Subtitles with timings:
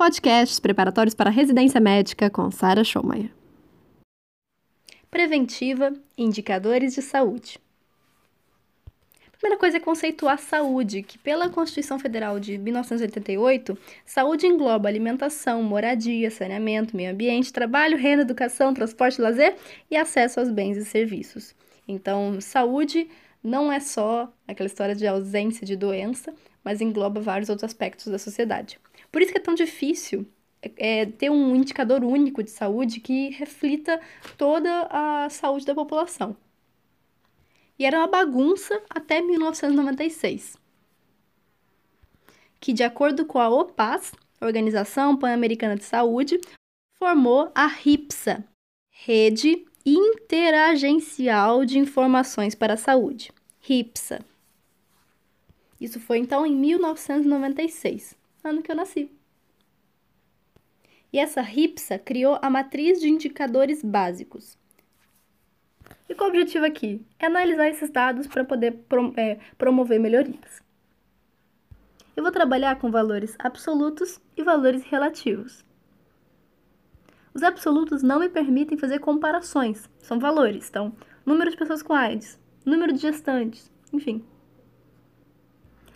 [0.00, 3.30] Podcasts preparatórios para residência médica com Sara Schomayer.
[5.10, 7.60] Preventiva, indicadores de saúde.
[9.30, 13.76] Primeira coisa é conceituar saúde, que pela Constituição Federal de 1988,
[14.06, 19.54] saúde engloba alimentação, moradia, saneamento, meio ambiente, trabalho, renda, educação, transporte, lazer
[19.90, 21.54] e acesso aos bens e serviços.
[21.86, 23.06] Então, saúde
[23.44, 26.32] não é só aquela história de ausência de doença,
[26.64, 28.78] mas engloba vários outros aspectos da sociedade.
[29.10, 30.26] Por isso que é tão difícil
[30.76, 34.00] é, ter um indicador único de saúde que reflita
[34.36, 36.36] toda a saúde da população.
[37.78, 40.56] E era uma bagunça até 1996,
[42.60, 46.38] que, de acordo com a OPAS, Organização Pan-Americana de Saúde,
[46.98, 48.44] formou a RIPSA,
[48.90, 54.20] Rede Interagencial de Informações para a Saúde, RIPSA.
[55.80, 58.14] Isso foi então em 1996,
[58.48, 59.10] ano que eu nasci.
[61.12, 64.56] E essa RIPSA criou a matriz de indicadores básicos.
[66.08, 67.04] E qual o objetivo aqui?
[67.18, 68.78] É analisar esses dados para poder
[69.16, 70.62] é, promover melhorias.
[72.16, 75.64] Eu vou trabalhar com valores absolutos e valores relativos.
[77.32, 80.92] Os absolutos não me permitem fazer comparações, são valores, então,
[81.24, 84.24] número de pessoas com AIDS, número de gestantes, enfim.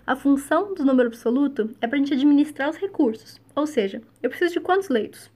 [0.07, 4.29] A função do número absoluto é para a gente administrar os recursos, ou seja, eu
[4.29, 5.31] preciso de quantos leitos?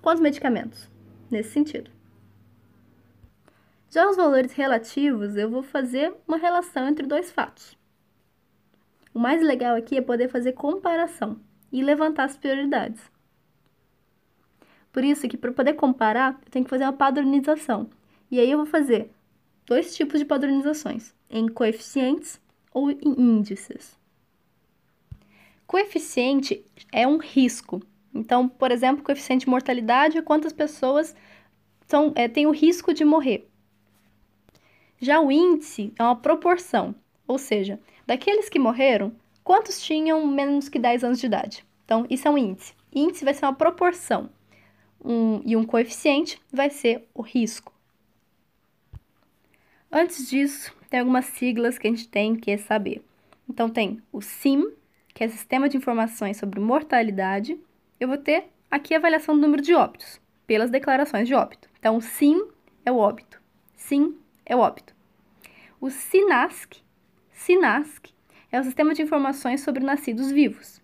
[0.00, 0.88] Quantos medicamentos?
[1.28, 1.90] Nesse sentido.
[3.90, 7.76] Já os valores relativos, eu vou fazer uma relação entre dois fatos.
[9.12, 11.40] O mais legal aqui é poder fazer comparação
[11.72, 13.02] e levantar as prioridades.
[14.92, 17.90] Por isso que para poder comparar, eu tenho que fazer uma padronização.
[18.30, 19.10] E aí eu vou fazer
[19.66, 22.40] dois tipos de padronizações, em coeficientes
[22.78, 23.98] ou em índices.
[25.66, 27.82] Coeficiente é um risco.
[28.14, 31.14] Então, por exemplo, coeficiente de mortalidade é quantas pessoas
[31.88, 33.48] são, é, têm o risco de morrer.
[35.00, 36.94] Já o índice é uma proporção,
[37.26, 41.66] ou seja, daqueles que morreram, quantos tinham menos que 10 anos de idade?
[41.84, 42.74] Então, isso é um índice.
[42.94, 44.30] Índice vai ser uma proporção.
[45.04, 47.72] Um, e um coeficiente vai ser o risco.
[49.90, 53.02] Antes disso, tem algumas siglas que a gente tem que saber.
[53.48, 54.72] Então, tem o SIM,
[55.14, 57.58] que é Sistema de Informações sobre Mortalidade.
[57.98, 61.68] Eu vou ter aqui a avaliação do número de óbitos, pelas declarações de óbito.
[61.78, 62.42] Então, o SIM
[62.84, 63.40] é o óbito.
[63.74, 64.94] SIM é o óbito.
[65.80, 66.82] O SINASC,
[67.32, 68.10] SINASC
[68.50, 70.80] é o Sistema de Informações sobre Nascidos Vivos.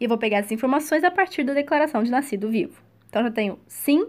[0.00, 2.82] E eu vou pegar essas informações a partir da declaração de nascido vivo.
[3.08, 4.08] Então, já tenho SIM,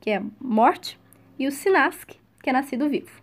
[0.00, 0.98] que é morte,
[1.38, 3.21] e o SINASC, que é nascido vivo.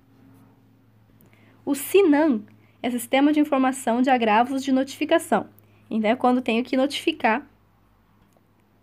[1.69, 2.41] O SINAM
[2.81, 5.47] é Sistema de Informação de Agravos de Notificação.
[5.87, 7.47] Então, é quando tenho que notificar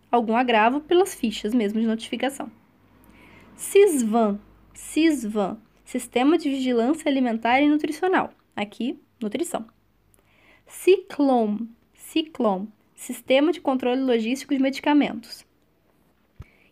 [0.09, 2.49] algum agravo pelas fichas mesmo de notificação.
[3.57, 4.39] CISVAN,
[4.73, 8.33] CISVAN, Sistema de Vigilância Alimentar e Nutricional.
[8.55, 9.67] Aqui, nutrição.
[10.69, 15.45] CICLOM, CICLOM, Sistema de Controle Logístico de Medicamentos.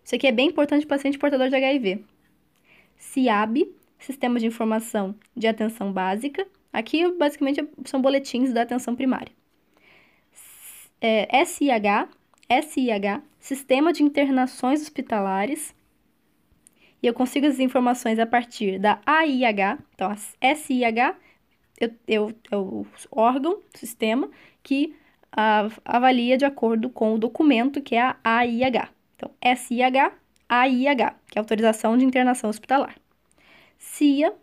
[0.04, 2.04] Isso aqui é bem importante para paciente portador de HIV.
[2.96, 3.66] CIAB,
[4.04, 6.46] Sistema de Informação de Atenção Básica.
[6.72, 9.32] Aqui, basicamente, são boletins da atenção primária.
[11.00, 12.08] É, SIH,
[12.48, 15.74] SIH, Sistema de Internações Hospitalares.
[17.02, 20.16] E eu consigo as informações a partir da AIH, então a
[20.54, 21.16] SIH
[21.80, 24.30] eu, eu, é o órgão, sistema,
[24.62, 24.94] que
[25.32, 28.88] a, avalia de acordo com o documento que é a AIH.
[29.16, 30.12] Então, SIH,
[30.48, 32.94] AIH, que é Autorização de Internação Hospitalar.
[33.84, 34.34] CIA,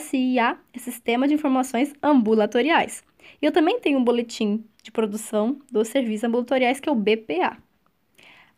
[0.00, 3.04] SIA, Sistema de Informações Ambulatoriais.
[3.42, 7.58] E eu também tenho um boletim de produção dos serviços ambulatoriais, que é o BPA.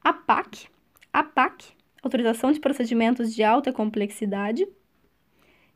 [0.04, 0.68] A PAC,
[1.12, 1.64] a PAC,
[2.02, 4.68] Autorização de Procedimentos de Alta Complexidade.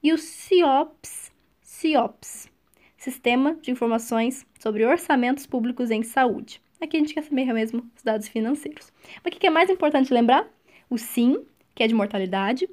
[0.02, 1.32] E o CIOPS,
[1.62, 2.48] CIOPS,
[2.96, 6.62] Sistema de Informações sobre Orçamentos Públicos em Saúde.
[6.80, 8.92] Aqui a gente quer saber mesmo os dados financeiros.
[9.24, 10.46] Mas o que é mais importante lembrar?
[10.88, 12.68] O SIM, que é de mortalidade,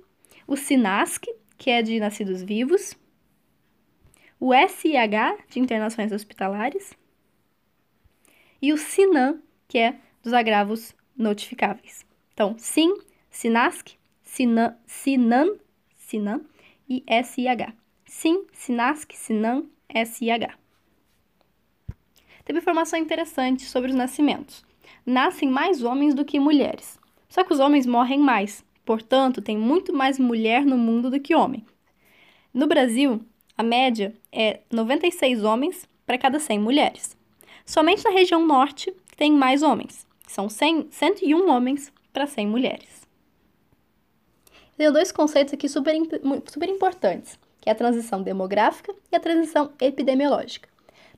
[0.45, 1.25] o SINASC,
[1.57, 2.95] que é de nascidos vivos,
[4.39, 6.93] o SIH, de internações hospitalares,
[8.61, 12.05] e o SINAM, que é dos agravos notificáveis.
[12.33, 12.95] Então, SIM,
[13.29, 15.57] SINASC, SINAM, SINAM,
[15.95, 16.45] SINAM
[16.87, 17.73] e SIH.
[18.05, 20.57] SIM, SINASC, SINAM, SIH.
[22.49, 24.65] Uma informação interessante sobre os nascimentos.
[25.05, 26.97] Nascem mais homens do que mulheres.
[27.27, 31.35] Só que os homens morrem mais, Portanto, tem muito mais mulher no mundo do que
[31.35, 31.65] homem.
[32.53, 33.19] No Brasil,
[33.57, 37.17] a média é 96 homens para cada 100 mulheres.
[37.65, 40.07] Somente na região norte tem mais homens.
[40.25, 43.05] São 100, 101 homens para 100 mulheres.
[44.77, 45.93] Tenho dois conceitos aqui super,
[46.49, 50.69] super importantes, que é a transição demográfica e a transição epidemiológica.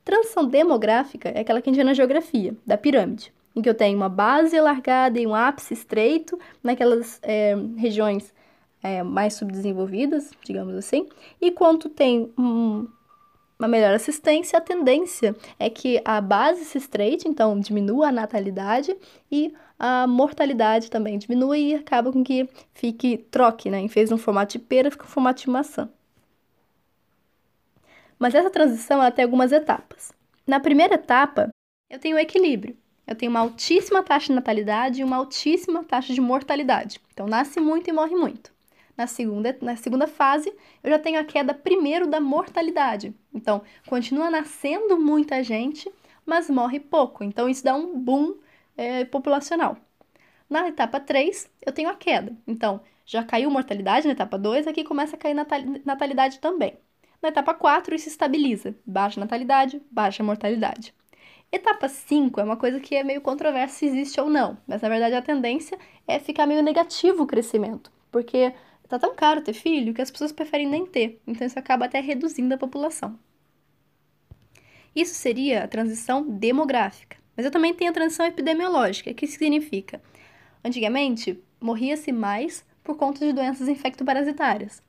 [0.04, 3.76] Transição demográfica é aquela que a gente vê na geografia, da pirâmide, em que eu
[3.76, 8.34] tenho uma base alargada e um ápice estreito naquelas é, regiões
[8.82, 11.08] é, mais subdesenvolvidas, digamos assim,
[11.42, 12.88] e quando tem um,
[13.60, 18.96] uma melhor assistência, a tendência é que a base se estreite, então diminua a natalidade
[19.30, 23.80] e a mortalidade também diminua e acaba com que fique troque, né?
[23.80, 25.90] Em vez de um formato de pera, fica um formato de maçã.
[28.18, 30.12] Mas essa transição ela tem algumas etapas.
[30.46, 31.50] Na primeira etapa,
[31.90, 32.78] eu tenho o equilíbrio.
[33.10, 37.02] Eu tenho uma altíssima taxa de natalidade e uma altíssima taxa de mortalidade.
[37.12, 38.54] Então, nasce muito e morre muito.
[38.96, 40.54] Na segunda, na segunda fase,
[40.84, 43.12] eu já tenho a queda primeiro da mortalidade.
[43.34, 45.92] Então, continua nascendo muita gente,
[46.24, 47.24] mas morre pouco.
[47.24, 48.36] Então, isso dá um boom
[48.78, 49.76] é, populacional.
[50.48, 52.38] Na etapa 3, eu tenho a queda.
[52.46, 56.78] Então, já caiu mortalidade na etapa 2, aqui começa a cair natalidade também.
[57.24, 58.76] Na etapa 4, isso estabiliza.
[58.86, 60.94] Baixa natalidade, baixa mortalidade.
[61.52, 64.90] Etapa 5 é uma coisa que é meio controversa se existe ou não, mas na
[64.90, 68.54] verdade a tendência é ficar meio negativo o crescimento, porque
[68.90, 72.00] Tá tão caro ter filho que as pessoas preferem nem ter, então isso acaba até
[72.00, 73.20] reduzindo a população.
[74.96, 77.16] Isso seria a transição demográfica.
[77.38, 80.02] Mas eu também tenho a transição epidemiológica, que significa,
[80.66, 84.82] antigamente, morria-se mais por conta de doenças infectoparasitárias.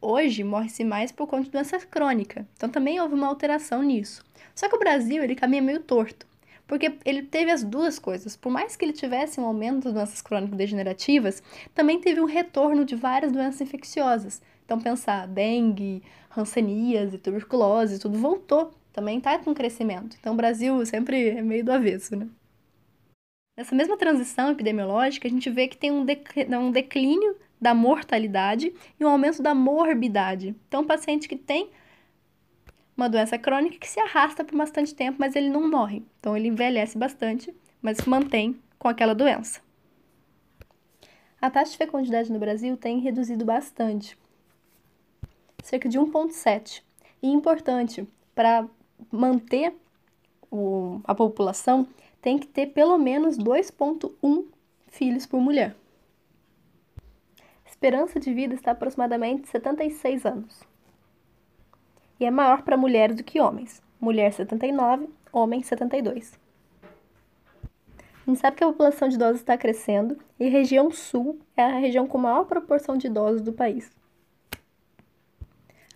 [0.00, 2.48] Hoje, morre-se mais por conta de doença crônica.
[2.56, 4.23] Então também houve uma alteração nisso.
[4.54, 6.26] Só que o Brasil, ele caminha meio torto.
[6.66, 8.36] Porque ele teve as duas coisas.
[8.36, 11.42] Por mais que ele tivesse um aumento das doenças crônicas degenerativas,
[11.74, 14.40] também teve um retorno de várias doenças infecciosas.
[14.64, 16.02] Então, pensar dengue,
[16.34, 18.72] hanseníase, tuberculose, tudo voltou.
[18.92, 20.16] Também está com crescimento.
[20.18, 22.28] Então, o Brasil sempre é meio do avesso, né?
[23.56, 26.04] Nessa mesma transição epidemiológica, a gente vê que tem um,
[26.58, 30.56] um declínio da mortalidade e um aumento da morbidade.
[30.66, 31.70] Então, o paciente que tem
[32.96, 36.02] uma doença crônica que se arrasta por bastante tempo, mas ele não morre.
[36.20, 39.60] Então ele envelhece bastante, mas mantém com aquela doença.
[41.40, 44.16] A taxa de fecundidade no Brasil tem reduzido bastante,
[45.62, 46.82] cerca de 1,7.
[47.22, 48.66] E importante, para
[49.10, 49.74] manter
[50.50, 51.86] o, a população,
[52.22, 54.46] tem que ter pelo menos 2,1
[54.88, 55.76] filhos por mulher.
[57.66, 60.73] A esperança de vida está aproximadamente 76 anos
[62.18, 63.82] e é maior para mulheres do que homens.
[64.00, 66.38] Mulher 79, homem 72.
[68.26, 71.62] A gente sabe que a população de idosos está crescendo e a região sul é
[71.62, 73.90] a região com maior proporção de idosos do país.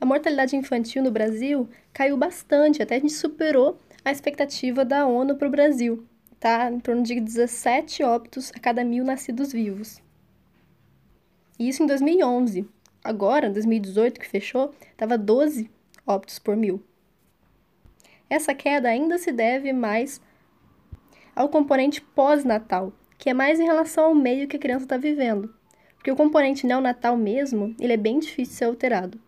[0.01, 5.37] A mortalidade infantil no Brasil caiu bastante, até a gente superou a expectativa da ONU
[5.37, 6.07] para o Brasil.
[6.33, 10.01] Está em torno de 17 óbitos a cada mil nascidos vivos.
[11.59, 12.69] E isso em 2011.
[13.03, 15.69] Agora, em 2018, que fechou, estava 12
[16.09, 16.83] óbitos por mil.
[18.31, 20.21] Essa queda ainda se deve mais
[21.37, 25.55] ao componente pós-natal, que é mais em relação ao meio que a criança está vivendo,
[25.95, 29.21] porque o componente neonatal mesmo, ele é bem difícil de ser alterado.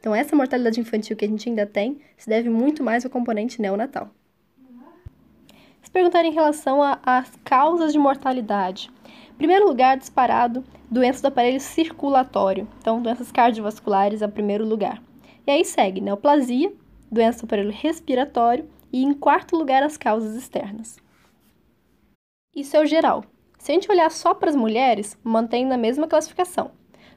[0.00, 3.60] Então, essa mortalidade infantil que a gente ainda tem se deve muito mais ao componente
[3.60, 4.10] neonatal.
[5.82, 8.90] Se perguntar em relação às causas de mortalidade,
[9.36, 12.68] primeiro lugar, disparado, doenças do aparelho circulatório.
[12.78, 15.02] Então, doenças cardiovasculares é o primeiro lugar.
[15.46, 16.72] E aí segue neoplasia,
[17.10, 20.96] doença do aparelho respiratório e, em quarto lugar, as causas externas.
[22.54, 23.24] Isso é o geral.
[23.58, 26.70] Se a gente olhar só para as mulheres, mantém na mesma classificação.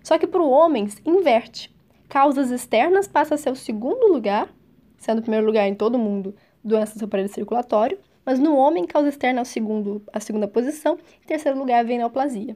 [0.03, 1.73] Só que para os homens, inverte.
[2.07, 4.53] Causas externas passa a ser o segundo lugar,
[4.97, 9.09] sendo o primeiro lugar em todo mundo doenças do aparelho circulatório, mas no homem, causa
[9.09, 12.55] externa é o segundo, a segunda posição, em terceiro lugar vem neoplasia.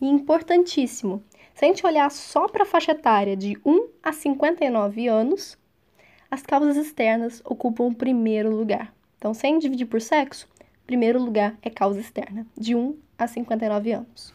[0.00, 1.22] E importantíssimo,
[1.58, 5.58] se a gente olhar só para a faixa etária de 1 a 59 anos,
[6.30, 8.94] as causas externas ocupam o primeiro lugar.
[9.16, 10.48] Então, sem dividir por sexo,
[10.86, 14.32] primeiro lugar é causa externa, de 1 a 59 anos.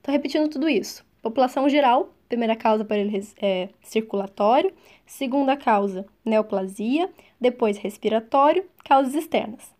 [0.00, 4.72] Então, repetindo tudo isso: população geral, primeira causa aparelho é, circulatório,
[5.04, 7.10] segunda causa neoplasia,
[7.40, 9.74] depois respiratório, causas externas.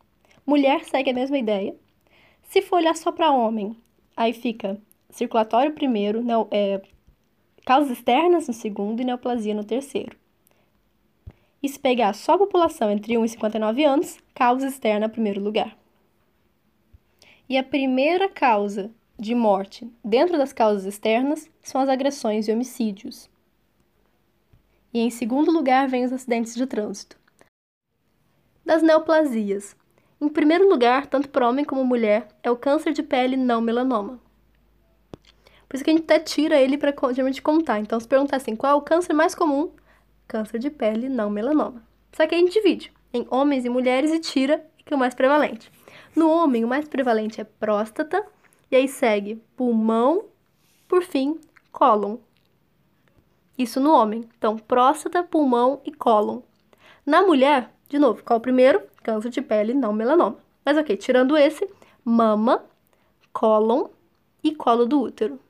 [0.44, 1.76] Mulher segue a mesma ideia.
[2.42, 3.76] Se for olhar só para homem,
[4.16, 4.80] aí fica
[5.12, 6.82] circulatório primeiro, neo, é,
[7.64, 10.16] causas externas no segundo e neoplasia no terceiro.
[11.62, 15.78] E se pegar só a população entre 1 e 59 anos, causa externa primeiro lugar.
[17.48, 23.30] E a primeira causa de morte dentro das causas externas são as agressões e homicídios.
[24.92, 27.20] E em segundo lugar vem os acidentes de trânsito.
[28.64, 29.76] das neoplasias.
[30.20, 34.20] Em primeiro lugar, tanto para homem como mulher, é o câncer de pele não melanoma.
[35.72, 37.78] Por isso que a gente até tira ele para geralmente contar.
[37.78, 39.70] Então, se perguntar assim, qual é o câncer mais comum?
[40.28, 41.82] Câncer de pele não melanoma.
[42.12, 45.14] Só que a gente divide em homens e mulheres e tira que é o mais
[45.14, 45.72] prevalente.
[46.14, 48.22] No homem, o mais prevalente é próstata,
[48.70, 50.26] e aí segue pulmão,
[50.86, 51.40] por fim,
[51.72, 52.18] cólon.
[53.56, 54.28] Isso no homem.
[54.36, 56.42] Então, próstata, pulmão e cólon.
[57.06, 58.82] Na mulher, de novo, qual o primeiro?
[59.02, 60.36] Câncer de pele, não melanoma.
[60.66, 61.66] Mas ok, tirando esse,
[62.04, 62.62] mama,
[63.32, 63.88] cólon
[64.44, 65.40] e colo do útero.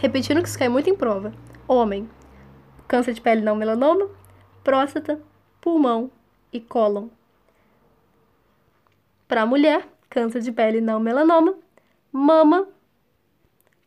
[0.00, 1.30] Repetindo que isso cai muito em prova.
[1.68, 2.08] Homem,
[2.88, 4.08] câncer de pele não melanoma,
[4.64, 5.20] próstata,
[5.60, 6.10] pulmão
[6.50, 7.08] e cólon.
[9.28, 11.54] Para mulher, câncer de pele não melanoma,
[12.10, 12.66] mama,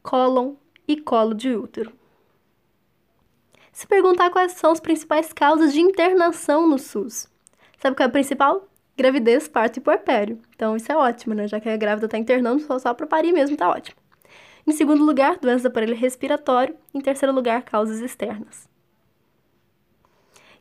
[0.04, 0.54] cólon
[0.88, 1.92] e colo de útero.
[3.72, 7.28] Se perguntar quais são as principais causas de internação no SUS,
[7.80, 8.68] sabe qual é a principal?
[8.96, 10.40] Gravidez, parto e puerpério.
[10.56, 11.48] Então isso é ótimo, né?
[11.48, 14.03] Já que a grávida está internando, só, só para parir mesmo tá ótimo.
[14.66, 16.78] Em segundo lugar, doenças do aparelho respiratório.
[16.94, 18.68] Em terceiro lugar, causas externas.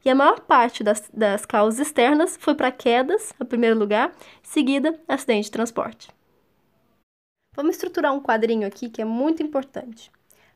[0.05, 4.99] E a maior parte das, das causas externas foi para quedas, em primeiro lugar, seguida,
[5.07, 6.11] acidente de transporte.
[7.55, 10.11] Vamos estruturar um quadrinho aqui que é muito importante.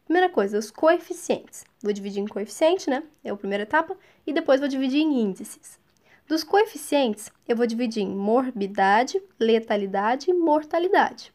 [0.04, 1.64] Primeira coisa, os coeficientes.
[1.80, 3.04] Vou dividir em coeficiente, né?
[3.22, 3.96] É a primeira etapa.
[4.26, 5.78] E depois vou dividir em índices.
[6.26, 11.32] Dos coeficientes, eu vou dividir em morbidade, letalidade e mortalidade.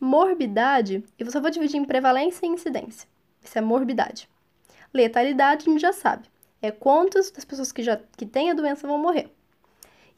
[0.00, 3.08] Morbidade, eu só vou dividir em prevalência e incidência.
[3.42, 4.28] Isso é morbidade.
[4.92, 6.28] Letalidade, a gente já sabe.
[6.62, 9.30] É quantas das pessoas que já que têm a doença vão morrer.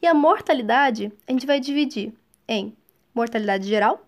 [0.01, 2.13] E a mortalidade, a gente vai dividir
[2.47, 2.75] em
[3.13, 4.05] mortalidade geral,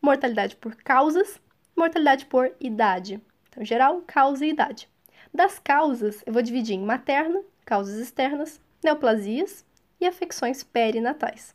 [0.00, 1.40] mortalidade por causas
[1.78, 3.20] mortalidade por idade.
[3.48, 4.88] Então, geral, causa e idade.
[5.32, 9.64] Das causas, eu vou dividir em materna, causas externas, neoplasias
[10.00, 11.54] e afecções perinatais.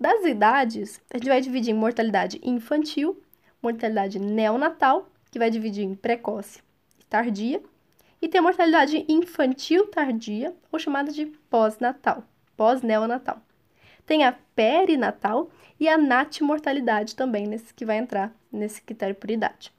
[0.00, 3.20] Das idades, a gente vai dividir em mortalidade infantil,
[3.60, 6.62] mortalidade neonatal, que vai dividir em precoce
[7.00, 7.60] e tardia,
[8.22, 12.22] e tem a mortalidade infantil tardia, ou chamada de pós-natal,
[12.56, 13.42] pós-neonatal.
[14.06, 15.50] Tem a perinatal
[15.80, 19.72] e a natimortalidade também, nesse que vai entrar nesse critério por idade.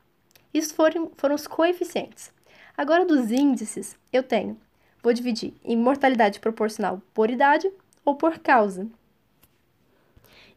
[0.53, 2.33] Isso foram, foram os coeficientes.
[2.77, 4.59] Agora, dos índices, eu tenho,
[5.01, 7.71] vou dividir em mortalidade proporcional por idade
[8.03, 8.85] ou por causa.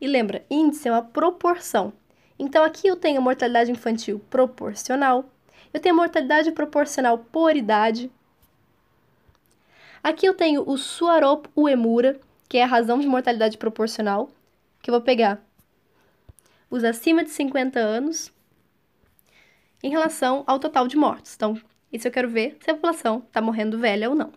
[0.02, 1.92] E lembra, índice é uma proporção.
[2.36, 5.30] Então, aqui eu tenho a mortalidade infantil proporcional,
[5.72, 8.10] eu tenho a mortalidade proporcional por idade.
[10.02, 14.28] Aqui eu tenho o Suarop Uemura, que é a razão de mortalidade proporcional,
[14.82, 15.40] que eu vou pegar
[16.68, 18.32] os acima de 50 anos
[19.84, 21.36] em relação ao total de mortes.
[21.36, 21.56] Então,
[21.92, 24.32] isso eu quero ver se a população está morrendo velha ou não.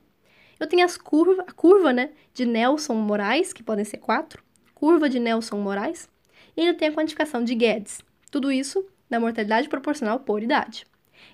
[0.59, 4.44] Eu tenho as curva, a curva né, de Nelson Moraes, que podem ser quatro,
[4.75, 6.07] curva de Nelson Moraes,
[6.55, 8.01] e ainda tem a quantificação de Guedes.
[8.29, 10.85] Tudo isso da mortalidade proporcional por idade.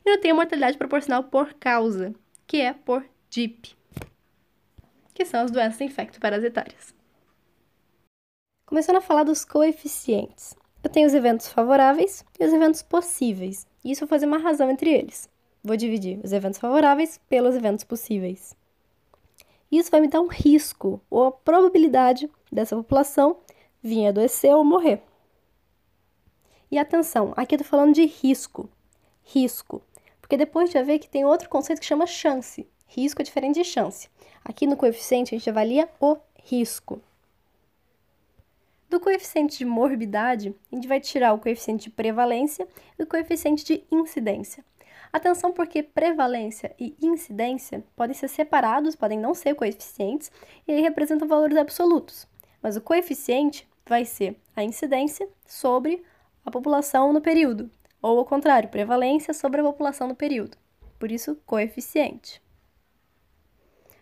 [0.06, 2.14] E eu tenho a mortalidade proporcional por causa,
[2.48, 3.76] que é por DIP,
[5.14, 6.94] que são as doenças infecto-parasitárias.
[8.66, 10.56] Começando a falar dos coeficientes.
[10.84, 13.68] Eu tenho os eventos favoráveis e os eventos possíveis.
[13.84, 15.30] E isso vou fazer uma razão entre eles.
[15.64, 18.56] Vou dividir os eventos favoráveis pelos eventos possíveis.
[19.72, 23.38] Isso vai me dar um risco ou a probabilidade dessa população
[23.82, 25.02] vir adoecer ou morrer.
[26.70, 28.70] E atenção, aqui eu tô falando de risco.
[29.24, 29.82] Risco.
[30.20, 32.68] Porque depois já vê que tem outro conceito que chama chance.
[32.88, 34.10] Risco é diferente de chance.
[34.44, 37.02] Aqui no coeficiente a gente avalia o risco.
[38.90, 42.68] Do coeficiente de morbidade, a gente vai tirar o coeficiente de prevalência
[43.00, 44.66] e o coeficiente de incidência.
[45.14, 50.32] Atenção porque prevalência e incidência podem ser separados, podem não ser coeficientes,
[50.68, 52.28] e aí representam valores absolutos.
[52.62, 56.04] Mas o coeficiente vai ser a incidência sobre
[56.46, 57.70] a população no período,
[58.02, 60.58] ou ao contrário, prevalência sobre a população no período.
[61.00, 62.42] Por isso, coeficiente.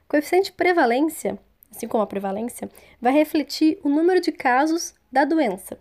[0.07, 1.39] Coeficiente prevalência
[1.71, 5.79] assim como a prevalência, vai refletir o número de casos da doença,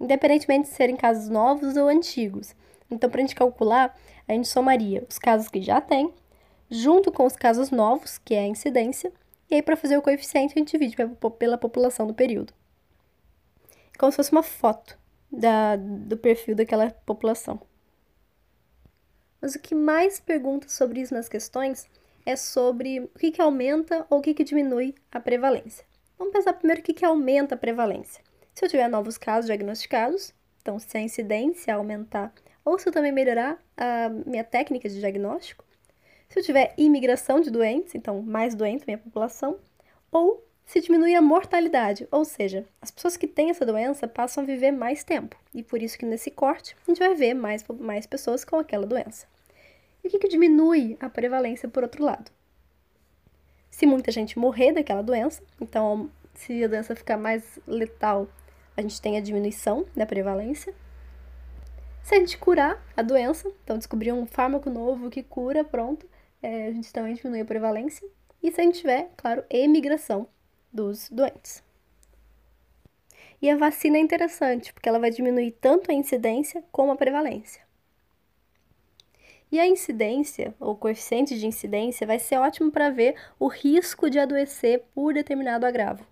[0.00, 2.54] independentemente de serem casos novos ou antigos.
[2.90, 3.96] Então, para a gente calcular,
[4.28, 6.12] a gente somaria os casos que já tem,
[6.70, 9.12] junto com os casos novos, que é a incidência,
[9.50, 10.96] e aí para fazer o coeficiente a gente divide
[11.38, 12.52] pela população do período.
[13.98, 14.98] Como se fosse uma foto
[15.30, 17.60] da, do perfil daquela população.
[19.40, 21.88] Mas o que mais pergunta sobre isso nas questões
[22.24, 25.84] é sobre o que, que aumenta ou o que, que diminui a prevalência.
[26.18, 28.24] Vamos pensar primeiro o que, que aumenta a prevalência.
[28.54, 32.32] Se eu tiver novos casos diagnosticados, então se a incidência aumentar,
[32.64, 35.64] ou se eu também melhorar a minha técnica de diagnóstico,
[36.28, 39.58] se eu tiver imigração de doentes, então mais doentes minha população,
[40.10, 44.46] ou se diminui a mortalidade, ou seja, as pessoas que têm essa doença passam a
[44.46, 45.36] viver mais tempo.
[45.54, 48.84] E por isso que nesse corte a gente vai ver mais, mais pessoas com aquela
[48.84, 49.26] doença.
[50.02, 52.32] E o que, que diminui a prevalência por outro lado?
[53.70, 58.28] Se muita gente morrer daquela doença, então se a doença ficar mais letal,
[58.76, 60.74] a gente tem a diminuição da prevalência.
[62.02, 66.06] Se a gente curar a doença, então descobrir um fármaco novo que cura, pronto,
[66.46, 68.08] é, a gente também diminui a prevalência.
[68.40, 70.28] E se a gente tiver, claro, emigração
[70.72, 71.64] dos doentes.
[73.42, 77.66] E a vacina é interessante, porque ela vai diminuir tanto a incidência como a prevalência.
[79.50, 84.18] E a incidência, ou coeficiente de incidência, vai ser ótimo para ver o risco de
[84.18, 86.06] adoecer por determinado agravo.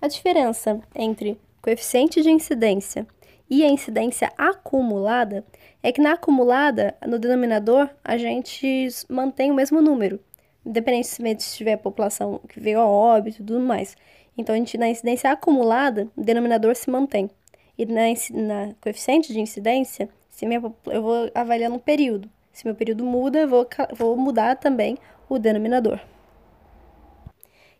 [0.00, 3.06] A diferença entre coeficiente de incidência
[3.50, 5.44] e a incidência acumulada
[5.82, 10.20] é que na acumulada, no denominador, a gente mantém o mesmo número,
[10.64, 13.96] independentemente se tiver população que veio a óbito e tudo mais.
[14.38, 17.28] Então, a gente, na incidência acumulada, o denominador se mantém.
[17.76, 18.02] E na,
[18.32, 22.30] na coeficiente de incidência, se minha, eu vou avaliar um período.
[22.52, 24.96] Se meu período muda, eu vou, vou mudar também
[25.28, 25.98] o denominador.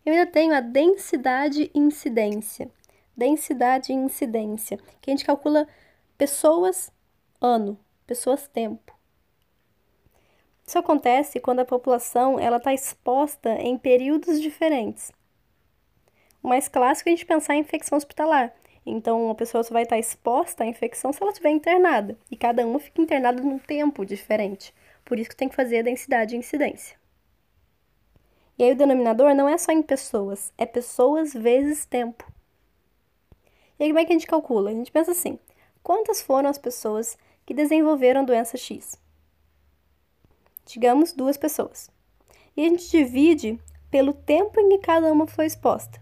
[0.05, 2.71] Eu ainda tenho a densidade incidência.
[3.21, 5.69] Densidade incidência, que a gente calcula
[6.17, 6.91] pessoas
[7.39, 8.97] ano, pessoas tempo.
[10.67, 15.13] Isso acontece quando a população ela está exposta em períodos diferentes.
[16.43, 18.55] O mais clássico é a gente pensar em infecção hospitalar.
[18.87, 22.17] Então, a pessoa só vai estar exposta à infecção se ela estiver internada.
[22.31, 24.75] E cada uma fica internada num tempo diferente.
[25.05, 26.97] Por isso que tem que fazer a densidade de incidência.
[28.59, 32.25] E aí o denominador não é só em pessoas, é pessoas vezes tempo.
[33.81, 34.71] E como é que a gente calcula?
[34.71, 35.39] A gente pensa assim,
[35.83, 39.01] quantas foram as pessoas que desenvolveram doença X?
[40.73, 41.91] digamos duas pessoas.
[42.57, 43.59] E a gente divide
[43.91, 46.01] pelo tempo em que cada uma foi exposta.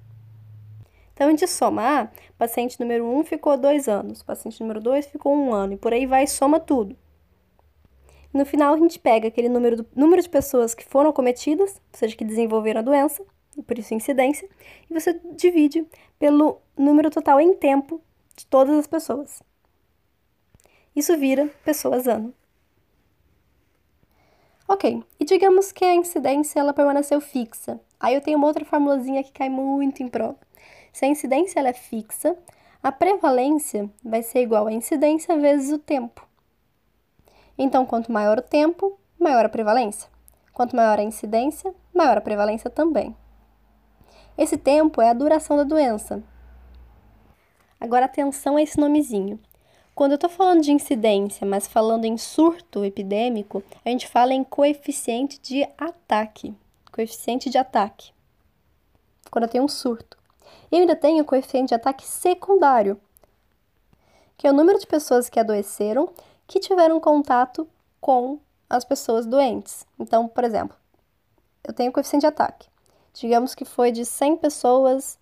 [1.14, 5.06] Então, a gente soma, ah, paciente número 1 um ficou dois anos, paciente número 2
[5.06, 6.96] ficou um ano, e por aí vai, soma tudo.
[8.32, 11.98] no final, a gente pega aquele número, do, número de pessoas que foram cometidas, ou
[11.98, 13.24] seja, que desenvolveram a doença,
[13.56, 14.48] e por isso incidência,
[14.88, 15.84] e você divide
[16.20, 18.00] pelo número total em tempo
[18.36, 19.42] de todas as pessoas.
[20.94, 22.32] Isso vira pessoas ano.
[24.66, 27.80] Ok, e digamos que a incidência ela permaneceu fixa.
[27.98, 30.36] Aí eu tenho uma outra formulazinha que cai muito em prova.
[30.92, 32.36] Se a incidência ela é fixa,
[32.82, 36.26] a prevalência vai ser igual a incidência vezes o tempo.
[37.56, 40.08] Então, quanto maior o tempo, maior a prevalência.
[40.52, 43.16] Quanto maior a incidência, maior a prevalência também.
[44.36, 46.22] Esse tempo é a duração da doença.
[47.80, 49.38] Agora, atenção a esse nomezinho.
[49.94, 54.44] Quando eu estou falando de incidência, mas falando em surto epidêmico, a gente fala em
[54.44, 56.54] coeficiente de ataque.
[56.92, 58.12] Coeficiente de ataque.
[59.30, 60.16] Quando eu tenho um surto.
[60.70, 63.00] E ainda tenho o coeficiente de ataque secundário,
[64.36, 66.08] que é o número de pessoas que adoeceram
[66.46, 67.68] que tiveram contato
[68.00, 68.38] com
[68.70, 69.86] as pessoas doentes.
[69.98, 70.76] Então, por exemplo,
[71.64, 72.68] eu tenho o coeficiente de ataque.
[73.12, 75.17] Digamos que foi de 100 pessoas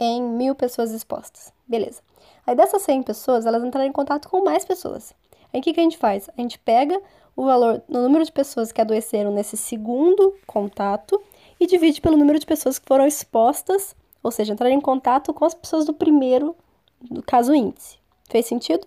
[0.00, 1.52] em mil pessoas expostas.
[1.68, 2.00] Beleza.
[2.46, 5.14] Aí dessas 100 pessoas, elas entraram em contato com mais pessoas.
[5.52, 6.28] Aí o que, que a gente faz?
[6.36, 7.00] A gente pega
[7.36, 11.20] o valor, no número de pessoas que adoeceram nesse segundo contato
[11.60, 15.44] e divide pelo número de pessoas que foram expostas, ou seja, entraram em contato com
[15.44, 16.56] as pessoas do primeiro,
[17.00, 17.98] do caso índice.
[18.28, 18.86] Fez sentido?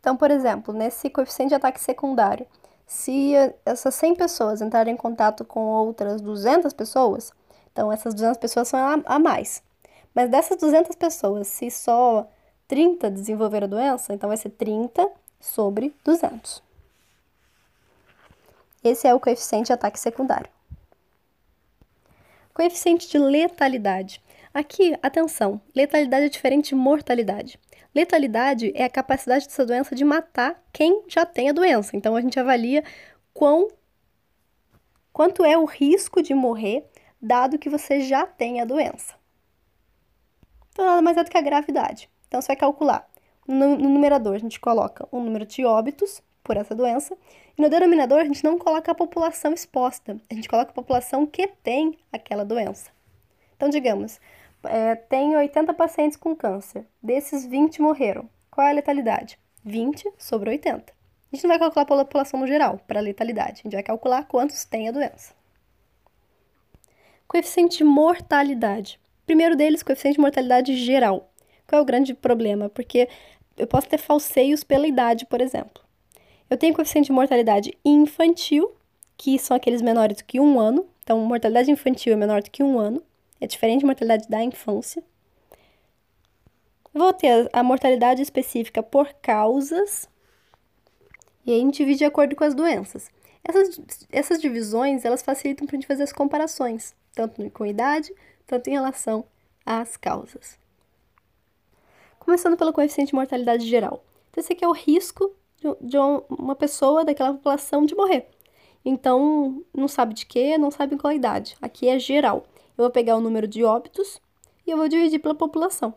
[0.00, 2.46] Então, por exemplo, nesse coeficiente de ataque secundário,
[2.86, 3.34] se
[3.66, 7.32] essas 100 pessoas entrarem em contato com outras 200 pessoas,
[7.78, 9.62] então essas 200 pessoas são a, mais.
[10.12, 12.28] Mas dessas 200 pessoas, se só
[12.66, 16.60] 30 desenvolveram a doença, então vai ser 30 sobre 200.
[18.82, 20.50] Esse é o coeficiente de ataque secundário.
[22.52, 24.20] Coeficiente de letalidade.
[24.52, 27.60] Aqui, atenção, letalidade é diferente de mortalidade.
[27.94, 31.96] Letalidade é a capacidade dessa doença de matar quem já tem a doença.
[31.96, 32.82] Então a gente avalia
[33.32, 33.68] quão,
[35.12, 36.84] quanto é o risco de morrer
[37.20, 39.14] dado que você já tem a doença.
[40.70, 42.08] Então, nada mais é do que a gravidade.
[42.26, 43.08] Então, você vai calcular.
[43.46, 47.16] No, numerador, a gente coloca o número de óbitos por essa doença.
[47.56, 50.20] E no denominador, a gente não coloca a população exposta.
[50.30, 52.90] A gente coloca a população que tem aquela doença.
[53.56, 54.20] Então, digamos,
[54.64, 56.86] é, tem 80 pacientes com câncer.
[57.02, 58.28] Desses, 20 morreram.
[58.50, 59.38] Qual é a letalidade?
[59.64, 60.92] 20 sobre 80.
[61.30, 63.60] A gente não vai calcular a população no geral, para a letalidade.
[63.60, 65.34] A gente vai calcular quantos tem a doença.
[67.28, 68.98] Coeficiente de mortalidade.
[69.26, 71.30] Primeiro deles, coeficiente de mortalidade geral.
[71.66, 72.70] Qual é o grande problema?
[72.70, 73.06] Porque
[73.54, 75.84] eu posso ter falseios pela idade, por exemplo.
[76.48, 78.72] Eu tenho coeficiente de mortalidade infantil,
[79.14, 80.88] que são aqueles menores do que um ano.
[81.04, 83.02] Então, mortalidade infantil é menor do que um ano.
[83.38, 85.02] É diferente da mortalidade da infância.
[86.94, 90.08] Vou ter a mortalidade específica por causas.
[91.44, 93.10] E aí a gente divide de acordo com as doenças.
[93.44, 98.14] Essas, essas divisões, elas facilitam para a gente fazer as comparações, tanto com idade,
[98.46, 99.24] tanto em relação
[99.66, 100.56] às causas.
[102.20, 104.04] Começando pelo coeficiente de mortalidade geral.
[104.30, 105.34] Então, esse aqui é o risco
[105.80, 108.28] de uma pessoa daquela população de morrer.
[108.84, 111.56] Então, não sabe de quê, não sabe qual idade.
[111.60, 112.44] Aqui é geral.
[112.76, 114.20] Eu vou pegar o número de óbitos
[114.64, 115.92] e eu vou dividir pela população.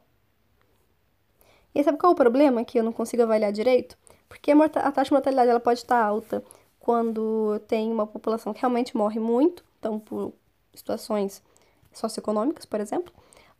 [1.75, 3.95] E sabe qual é o problema que eu não consigo avaliar direito?
[4.27, 6.43] Porque a, taxa de mortalidade ela pode estar alta
[6.79, 10.33] quando tem uma população que realmente morre muito, então por
[10.73, 11.43] situações
[11.91, 13.13] socioeconômicas, por exemplo,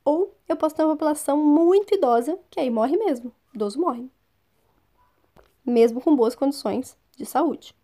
[0.04, 4.10] ou eu posso ter uma população muito idosa, que aí morre mesmo, idoso morre.
[5.66, 7.76] Mesmo com boas condições de saúde.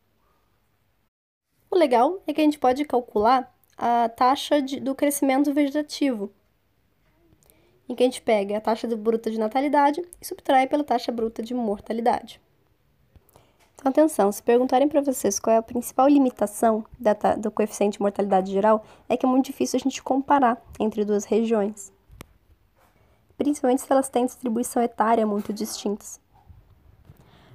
[1.69, 6.31] O legal é que a gente pode calcular a taxa de, do crescimento vegetativo,
[7.87, 11.43] em que a gente pega a taxa bruta de natalidade e subtrai pela taxa bruta
[11.43, 12.41] de mortalidade.
[13.79, 18.01] Então, atenção, se perguntarem para vocês qual é a principal limitação da, do coeficiente de
[18.01, 21.93] mortalidade geral, é que é muito difícil a gente comparar entre duas regiões.
[23.37, 26.19] Principalmente se elas têm distribuição etária muito distintas.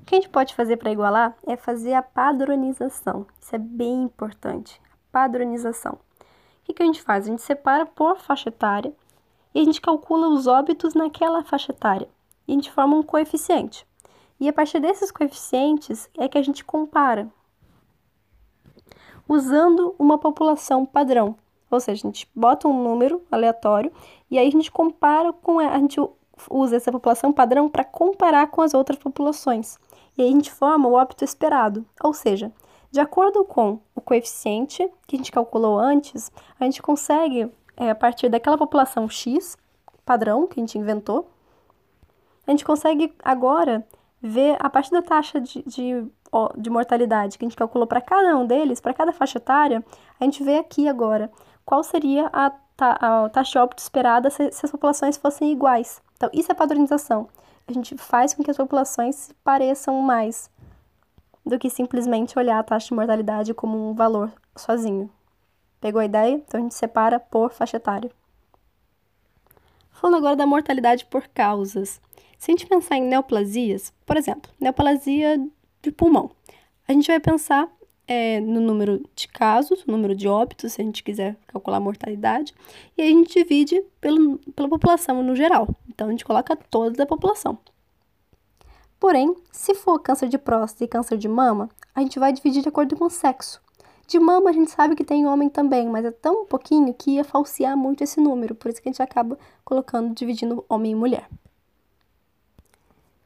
[0.00, 3.26] O que a gente pode fazer para igualar é fazer a padronização.
[3.40, 4.80] Isso é bem importante.
[5.10, 5.92] padronização.
[5.92, 7.26] O que, que a gente faz?
[7.26, 8.92] A gente separa por faixa etária
[9.52, 12.08] e a gente calcula os óbitos naquela faixa etária.
[12.46, 13.86] E a gente forma um coeficiente.
[14.42, 17.32] E a partir desses coeficientes é que a gente compara.
[19.28, 21.36] Usando uma população padrão.
[21.70, 23.92] Ou seja, a gente bota um número aleatório
[24.28, 26.00] e aí a gente compara com a, gente
[26.50, 29.78] usa essa população padrão para comparar com as outras populações.
[30.18, 31.86] E aí a gente forma o óbito esperado.
[32.02, 32.50] Ou seja,
[32.90, 37.94] de acordo com o coeficiente que a gente calculou antes, a gente consegue, é, a
[37.94, 39.56] partir daquela população X,
[40.04, 41.30] padrão que a gente inventou,
[42.44, 43.86] a gente consegue agora
[44.22, 46.06] ver a partir da taxa de, de,
[46.56, 49.84] de mortalidade que a gente calculou para cada um deles, para cada faixa etária,
[50.20, 51.30] a gente vê aqui agora
[51.64, 56.00] qual seria a, a taxa de óbito esperada se, se as populações fossem iguais.
[56.16, 57.28] Então, isso é padronização.
[57.66, 60.50] A gente faz com que as populações se pareçam mais
[61.44, 65.10] do que simplesmente olhar a taxa de mortalidade como um valor sozinho.
[65.80, 66.34] Pegou a ideia?
[66.34, 68.10] Então a gente separa por faixa etária.
[70.02, 72.00] Falando agora da mortalidade por causas.
[72.36, 75.38] Se a gente pensar em neoplasias, por exemplo, neoplasia
[75.80, 76.32] de pulmão,
[76.88, 77.70] a gente vai pensar
[78.08, 81.80] é, no número de casos, o número de óbitos, se a gente quiser calcular a
[81.80, 82.52] mortalidade,
[82.98, 85.68] e a gente divide pelo, pela população no geral.
[85.88, 87.56] Então a gente coloca toda a população.
[88.98, 92.68] Porém, se for câncer de próstata e câncer de mama, a gente vai dividir de
[92.68, 93.62] acordo com o sexo.
[94.12, 97.24] De mama a gente sabe que tem homem também, mas é tão pouquinho que ia
[97.24, 101.30] falsear muito esse número, por isso que a gente acaba colocando, dividindo homem e mulher.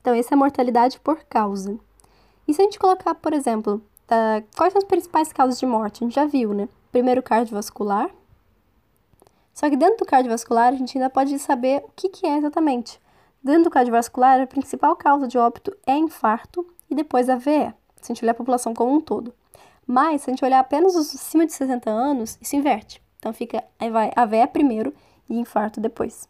[0.01, 1.77] Então, essa é a mortalidade por causa.
[2.47, 4.45] E se a gente colocar, por exemplo, da...
[4.57, 6.05] quais são as principais causas de morte?
[6.05, 6.69] A gente já viu, né?
[6.93, 8.09] Primeiro, cardiovascular.
[9.53, 13.01] Só que dentro do cardiovascular, a gente ainda pode saber o que, que é exatamente.
[13.43, 18.13] Dentro do cardiovascular, a principal causa de óbito é infarto e depois a VE, se
[18.13, 19.35] a gente olhar a população como um todo.
[19.87, 23.01] Mas, se a gente olhar apenas os acima de 60 anos, isso inverte.
[23.19, 24.93] Então, fica, aí vai a VE primeiro
[25.29, 26.29] e infarto depois.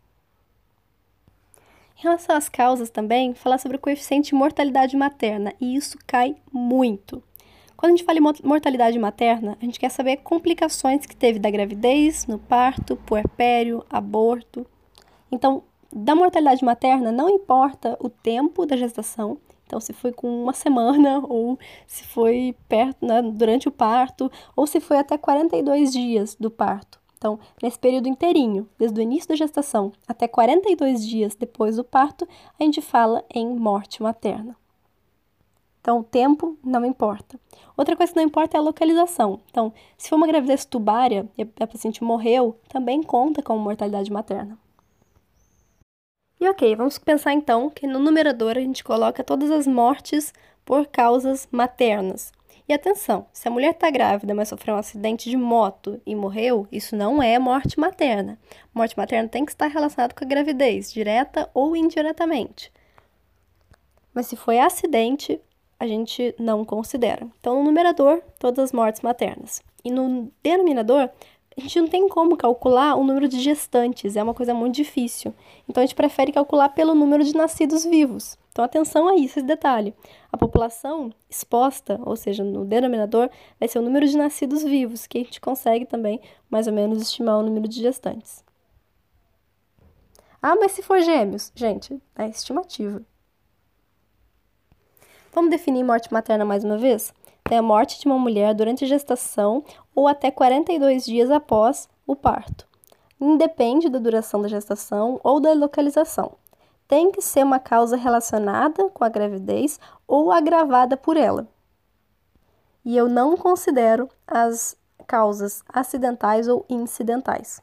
[1.99, 6.37] Em relação às causas também, falar sobre o coeficiente de mortalidade materna, e isso cai
[6.53, 7.23] muito.
[7.75, 11.51] Quando a gente fala em mortalidade materna, a gente quer saber complicações que teve da
[11.51, 14.67] gravidez, no parto, puerpério, aborto.
[15.33, 20.53] Então, da mortalidade materna, não importa o tempo da gestação, então se foi com uma
[20.53, 26.37] semana, ou se foi perto, né, durante o parto, ou se foi até 42 dias
[26.39, 26.99] do parto.
[27.19, 32.29] Então, nesse período inteirinho, desde o início da gestação até 42 dias depois do parto,
[32.59, 34.57] a gente fala em morte materna.
[35.81, 37.39] Então, o tempo não importa.
[37.77, 39.41] Outra coisa que não importa é a localização.
[39.49, 44.59] Então, se for uma gravidez tubária e a paciente morreu, também conta como mortalidade materna.
[46.39, 50.87] E ok, vamos pensar então que no numerador a gente coloca todas as mortes por
[50.87, 52.33] causas maternas.
[52.69, 56.67] E atenção, se a mulher está grávida, mas sofreu um acidente de moto e morreu,
[56.71, 58.39] isso não é morte materna.
[58.75, 62.73] Morte materna tem que estar relacionada com a gravidez, direta ou indiretamente.
[64.13, 65.41] Mas se foi acidente,
[65.79, 67.27] a gente não considera.
[67.39, 69.63] Então, no numerador, todas as mortes maternas.
[69.85, 71.09] E no denominador,
[71.57, 75.35] a gente não tem como calcular o número de gestantes, é uma coisa muito difícil.
[75.67, 78.37] Então a gente prefere calcular pelo número de nascidos vivos.
[78.53, 79.95] Então atenção a isso, esse detalhe.
[80.31, 85.19] A população exposta, ou seja, no denominador, vai ser o número de nascidos vivos, que
[85.19, 88.45] a gente consegue também mais ou menos estimar o número de gestantes.
[90.43, 91.51] Ah, mas se for gêmeos?
[91.55, 93.03] Gente, é estimativa.
[95.33, 97.13] Vamos definir morte materna mais uma vez?
[97.49, 99.63] Tem a morte de uma mulher durante a gestação
[99.95, 102.67] ou até 42 dias após o parto.
[103.21, 106.33] Independe da duração da gestação ou da localização.
[106.89, 109.79] Tem que ser uma causa relacionada com a gravidez
[110.09, 111.47] ou agravada por ela.
[112.85, 117.61] E eu não considero as causas acidentais ou incidentais.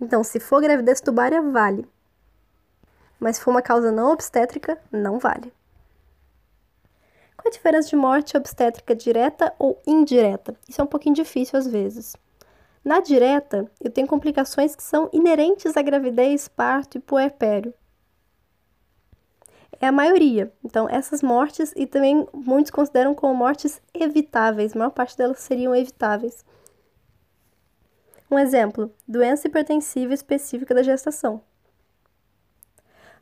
[0.00, 1.88] Então, se for gravidez tubária, vale.
[3.20, 5.52] Mas se for uma causa não obstétrica, não vale.
[7.42, 10.54] Qual a diferença de morte obstétrica direta ou indireta?
[10.68, 12.16] Isso é um pouquinho difícil às vezes.
[12.84, 17.74] Na direta, eu tenho complicações que são inerentes à gravidez, parto e puerpério.
[19.80, 20.52] É a maioria.
[20.64, 25.74] Então, essas mortes, e também muitos consideram como mortes evitáveis, a maior parte delas seriam
[25.74, 26.44] evitáveis.
[28.30, 31.42] Um exemplo: doença hipertensiva específica da gestação.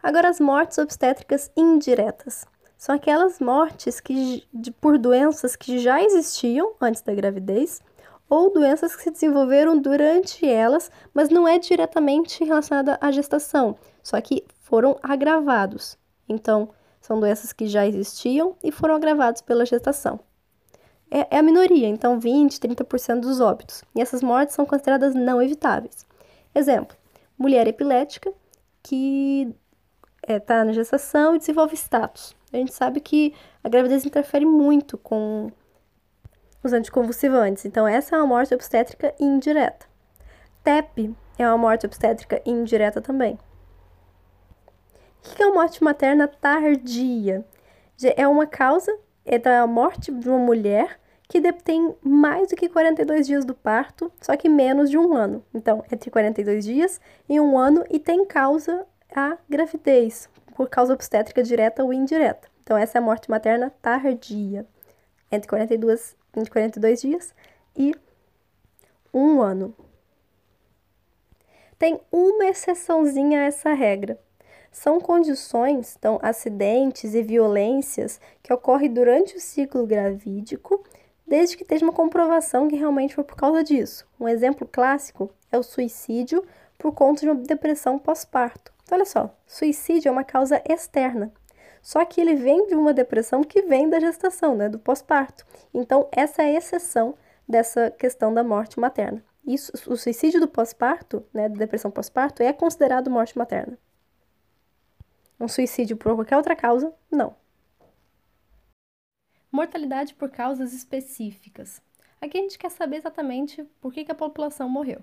[0.02, 2.46] Agora, as mortes obstétricas indiretas
[2.80, 7.82] são aquelas mortes que, de, por doenças que já existiam antes da gravidez
[8.26, 14.18] ou doenças que se desenvolveram durante elas, mas não é diretamente relacionada à gestação, só
[14.22, 15.98] que foram agravados.
[16.26, 16.70] Então,
[17.02, 20.18] são doenças que já existiam e foram agravados pela gestação.
[21.10, 23.84] É, é a minoria, então 20, 30% dos óbitos.
[23.94, 26.06] E essas mortes são consideradas não evitáveis.
[26.54, 26.96] Exemplo:
[27.36, 28.32] mulher epilética
[28.82, 29.54] que
[30.22, 32.39] está é, tá na gestação e desenvolve status.
[32.52, 35.50] A gente sabe que a gravidez interfere muito com
[36.62, 37.64] os anticonvulsivantes.
[37.64, 39.86] Então, essa é uma morte obstétrica indireta.
[40.62, 43.38] TEP é uma morte obstétrica indireta também.
[45.24, 47.44] O que é uma morte materna tardia?
[48.16, 53.26] É uma causa é da morte de uma mulher que tem mais do que 42
[53.26, 55.44] dias do parto, só que menos de um ano.
[55.54, 58.84] Então, entre 42 dias e um ano e tem causa
[59.14, 62.48] a gravidez, por causa obstétrica direta ou indireta.
[62.62, 64.66] Então, essa é a morte materna tardia,
[65.30, 67.34] entre 42, entre 42 dias
[67.76, 67.94] e
[69.12, 69.74] um ano.
[71.78, 74.18] Tem uma exceçãozinha a essa regra.
[74.70, 80.84] São condições, então, acidentes e violências que ocorrem durante o ciclo gravídico,
[81.26, 84.06] desde que esteja uma comprovação que realmente foi por causa disso.
[84.18, 86.44] Um exemplo clássico é o suicídio
[86.80, 88.72] por conta de uma depressão pós-parto.
[88.82, 91.30] Então, olha só, suicídio é uma causa externa.
[91.82, 95.46] Só que ele vem de uma depressão que vem da gestação, né, do pós-parto.
[95.72, 97.14] Então, essa é a exceção
[97.46, 99.22] dessa questão da morte materna.
[99.46, 103.78] Isso, o suicídio do pós-parto, né, da depressão pós-parto, é considerado morte materna.
[105.38, 107.36] Um suicídio por qualquer outra causa, não.
[109.52, 111.82] Mortalidade por causas específicas.
[112.20, 115.02] Aqui a gente quer saber exatamente por que, que a população morreu.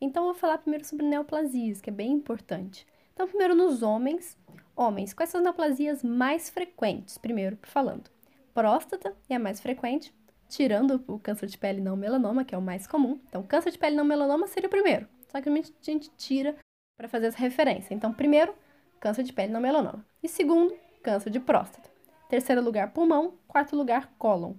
[0.00, 2.86] Então, eu vou falar primeiro sobre neoplasias, que é bem importante.
[3.12, 4.36] Então, primeiro nos homens.
[4.74, 7.18] Homens, quais são as neoplasias mais frequentes?
[7.18, 8.10] Primeiro, falando.
[8.54, 10.14] Próstata é a mais frequente,
[10.48, 13.20] tirando o câncer de pele não melanoma, que é o mais comum.
[13.28, 15.06] Então, câncer de pele não melanoma seria o primeiro.
[15.28, 16.56] Só que a gente tira
[16.96, 17.94] para fazer essa referência.
[17.94, 18.54] Então, primeiro,
[18.98, 20.04] câncer de pele não melanoma.
[20.22, 21.88] E segundo, câncer de próstata.
[22.28, 23.34] Terceiro lugar, pulmão.
[23.46, 24.54] Quarto lugar, cólon.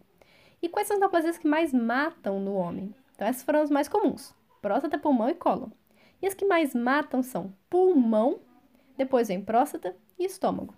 [0.61, 2.93] E quais são as neoplasias que mais matam no homem?
[3.15, 5.69] Então, essas foram as mais comuns: próstata, pulmão e cólon.
[6.21, 8.39] E as que mais matam são pulmão,
[8.97, 10.75] depois vem próstata e estômago.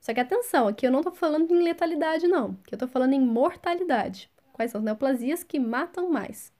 [0.00, 2.56] Só que atenção, aqui eu não estou falando em letalidade, não.
[2.64, 4.30] Aqui eu estou falando em mortalidade.
[4.52, 6.52] Quais são as neoplasias que matam mais?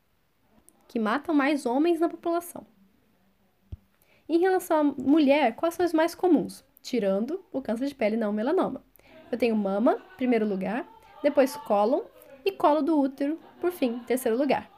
[0.88, 2.66] Que matam mais homens na população.
[4.28, 6.64] Em relação à mulher, quais são os mais comuns?
[6.83, 8.85] Tirando o câncer de pele não melanoma.
[9.30, 10.87] Eu tenho mama, primeiro lugar,
[11.22, 12.02] depois cólon
[12.44, 14.69] e colo do útero, por fim, terceiro lugar.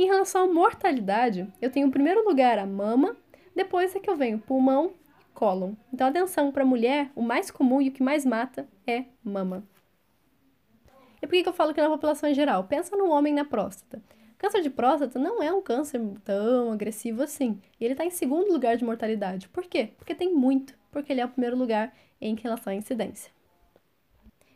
[0.00, 3.14] Em relação à mortalidade, eu tenho em primeiro lugar a mama,
[3.54, 5.74] depois é que eu venho pulmão e cólon.
[5.92, 9.62] Então, atenção, para a mulher, o mais comum e o que mais mata é mama.
[11.20, 12.64] E por que, que eu falo que na população em geral?
[12.64, 14.02] Pensa no homem na próstata.
[14.38, 17.60] Câncer de próstata não é um câncer tão agressivo assim.
[17.78, 19.50] E ele está em segundo lugar de mortalidade.
[19.50, 19.90] Por quê?
[19.98, 20.72] Porque tem muito.
[20.90, 23.30] Porque ele é o primeiro lugar em relação à incidência.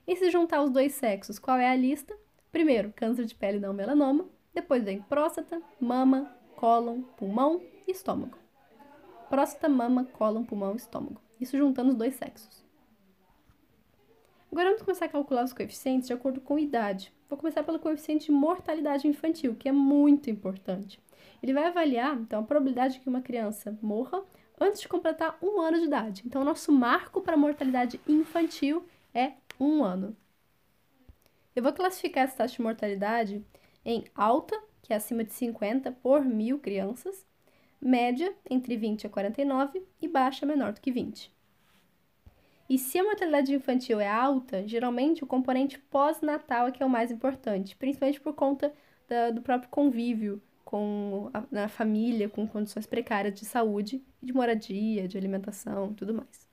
[0.09, 2.17] E se juntar os dois sexos, qual é a lista?
[2.51, 4.27] Primeiro, câncer de pele não melanoma.
[4.55, 8.45] Depois vem próstata, mama, cólon, pulmão e estômago
[9.35, 11.21] próstata, mama, cólon, pulmão estômago.
[11.41, 12.65] Isso juntando os dois sexos.
[14.53, 17.13] Agora vamos começar a calcular os coeficientes de acordo com idade.
[17.29, 21.01] vou começar pelo coeficiente de mortalidade infantil, que é muito importante.
[21.43, 24.23] Ele vai avaliar, então, a probabilidade de que uma criança morra
[24.61, 26.23] antes de completar um ano de idade.
[26.25, 30.17] Então, o nosso marco para mortalidade infantil é um ano.
[31.57, 33.45] Eu vou classificar essa taxa de mortalidade
[33.85, 37.27] em alta, que é acima de 50 por mil crianças,
[37.81, 41.33] média, entre 20 a 49, e baixa, menor do que 20.
[42.69, 46.91] E se a mortalidade infantil é alta, geralmente o componente pós-natal é que é o
[46.91, 48.73] mais importante, principalmente por conta
[49.07, 55.07] da, do próprio convívio com a, na família, com condições precárias de saúde, de moradia,
[55.07, 56.49] de alimentação tudo mais.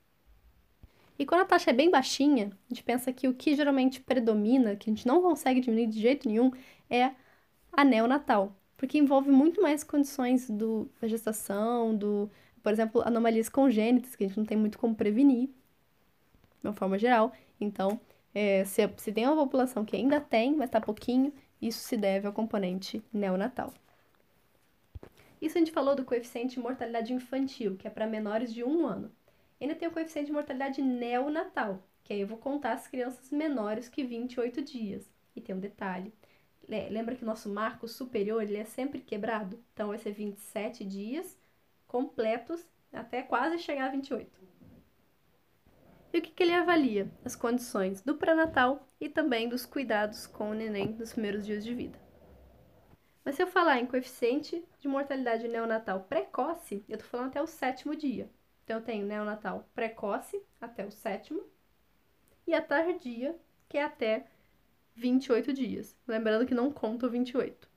[1.18, 4.76] E quando a taxa é bem baixinha, a gente pensa que o que geralmente predomina,
[4.76, 6.50] que a gente não consegue diminuir de jeito nenhum,
[6.90, 7.12] é
[7.72, 12.30] a neonatal, porque envolve muito mais condições do, da gestação, do,
[12.62, 16.98] por exemplo, anomalias congênitas, que a gente não tem muito como prevenir, de uma forma
[16.98, 17.32] geral.
[17.60, 18.00] Então,
[18.34, 22.26] é, se, se tem uma população que ainda tem, mas está pouquinho, isso se deve
[22.26, 23.72] ao componente neonatal.
[25.40, 28.86] Isso a gente falou do coeficiente de mortalidade infantil, que é para menores de um
[28.86, 29.10] ano.
[29.60, 33.88] Ainda tem o coeficiente de mortalidade neonatal, que aí eu vou contar as crianças menores
[33.88, 35.10] que 28 dias.
[35.34, 36.12] E tem um detalhe.
[36.68, 39.62] Lembra que o nosso marco superior ele é sempre quebrado?
[39.72, 41.38] Então vai ser 27 dias
[41.86, 44.40] completos até quase chegar a 28.
[46.12, 47.10] E o que, que ele avalia?
[47.24, 51.74] As condições do pré-natal e também dos cuidados com o neném nos primeiros dias de
[51.74, 51.98] vida.
[53.24, 57.46] Mas se eu falar em coeficiente de mortalidade neonatal precoce, eu estou falando até o
[57.46, 58.28] sétimo dia.
[58.64, 61.42] Então, eu tenho neonatal precoce até o sétimo
[62.46, 63.36] e a tardia,
[63.68, 64.26] que é até
[64.94, 65.96] 28 dias.
[66.06, 67.68] Lembrando que não conta o 28.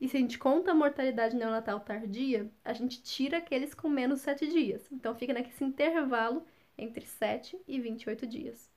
[0.00, 4.20] E se a gente conta a mortalidade neonatal tardia, a gente tira aqueles com menos
[4.20, 4.86] 7 dias.
[4.92, 8.70] Então, fica nesse intervalo entre 7 e 28 dias.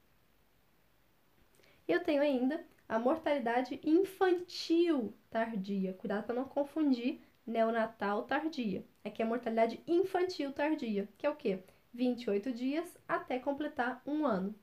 [1.87, 5.93] Eu tenho ainda a mortalidade infantil tardia.
[5.93, 8.83] Cuidado para não confundir neonatal tardia.
[9.03, 11.59] Aqui é a mortalidade infantil tardia, que é o quê?
[11.93, 14.55] 28 dias até completar um ano.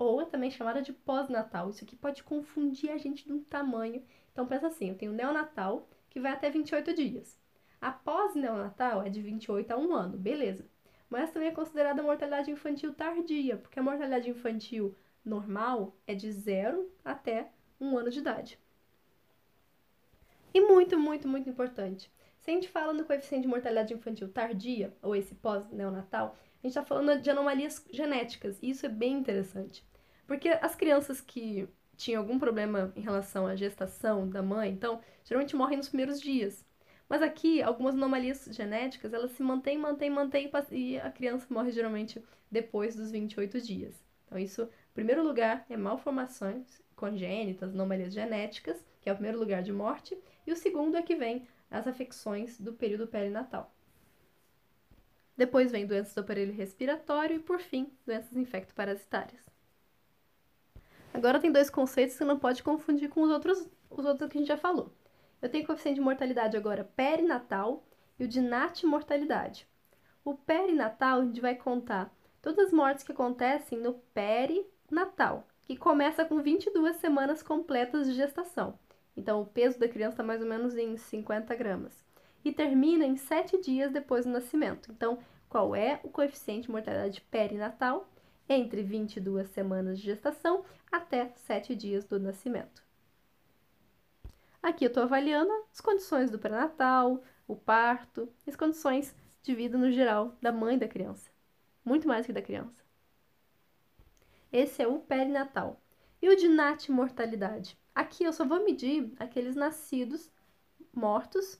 [0.00, 1.70] Ou é também chamada de pós-natal.
[1.70, 4.02] Isso aqui pode confundir a gente de um tamanho.
[4.32, 7.38] Então pensa assim, eu tenho neonatal, que vai até 28 dias.
[7.80, 10.68] A pós-neonatal é de 28 a 1 ano, beleza
[11.10, 16.88] mas também é considerada mortalidade infantil tardia, porque a mortalidade infantil normal é de 0
[17.04, 18.58] até 1 ano de idade.
[20.54, 22.10] E muito, muito, muito importante.
[22.38, 26.70] Se a gente fala no coeficiente de mortalidade infantil tardia, ou esse pós-neonatal, a gente
[26.70, 29.84] está falando de anomalias genéticas, e isso é bem interessante.
[30.30, 35.56] Porque as crianças que tinham algum problema em relação à gestação da mãe, então, geralmente
[35.56, 36.64] morrem nos primeiros dias.
[37.08, 42.22] Mas aqui, algumas anomalias genéticas, elas se mantêm, mantêm, mantêm e a criança morre geralmente
[42.48, 44.04] depois dos 28 dias.
[44.24, 49.64] Então, isso, em primeiro lugar, é malformações congênitas, anomalias genéticas, que é o primeiro lugar
[49.64, 50.16] de morte,
[50.46, 53.74] e o segundo é que vem as afecções do período perinatal.
[55.36, 59.50] Depois vem doenças do aparelho respiratório e, por fim, doenças infectoparasitárias.
[61.12, 64.40] Agora tem dois conceitos que não pode confundir com os outros, os outros que a
[64.40, 64.92] gente já falou.
[65.42, 67.84] Eu tenho coeficiente de mortalidade agora perinatal
[68.18, 69.66] e o de natimortalidade.
[70.24, 76.24] O perinatal, a gente vai contar todas as mortes que acontecem no perinatal, que começa
[76.24, 78.78] com 22 semanas completas de gestação.
[79.16, 82.04] Então, o peso da criança está mais ou menos em 50 gramas.
[82.44, 84.90] E termina em 7 dias depois do nascimento.
[84.92, 85.18] Então,
[85.48, 88.08] qual é o coeficiente de mortalidade perinatal?
[88.48, 92.82] Entre 22 semanas de gestação até 7 dias do nascimento.
[94.62, 99.90] Aqui eu estou avaliando as condições do pré-natal, o parto, as condições de vida no
[99.90, 101.30] geral da mãe da criança.
[101.84, 102.84] Muito mais que da criança.
[104.52, 105.80] Esse é o perinatal.
[106.20, 107.78] E o de natimortalidade?
[107.94, 110.30] Aqui eu só vou medir aqueles nascidos
[110.92, 111.58] mortos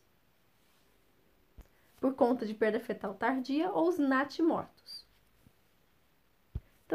[1.99, 5.07] por conta de perda fetal tardia ou os natimortos.
[5.07, 5.10] Então,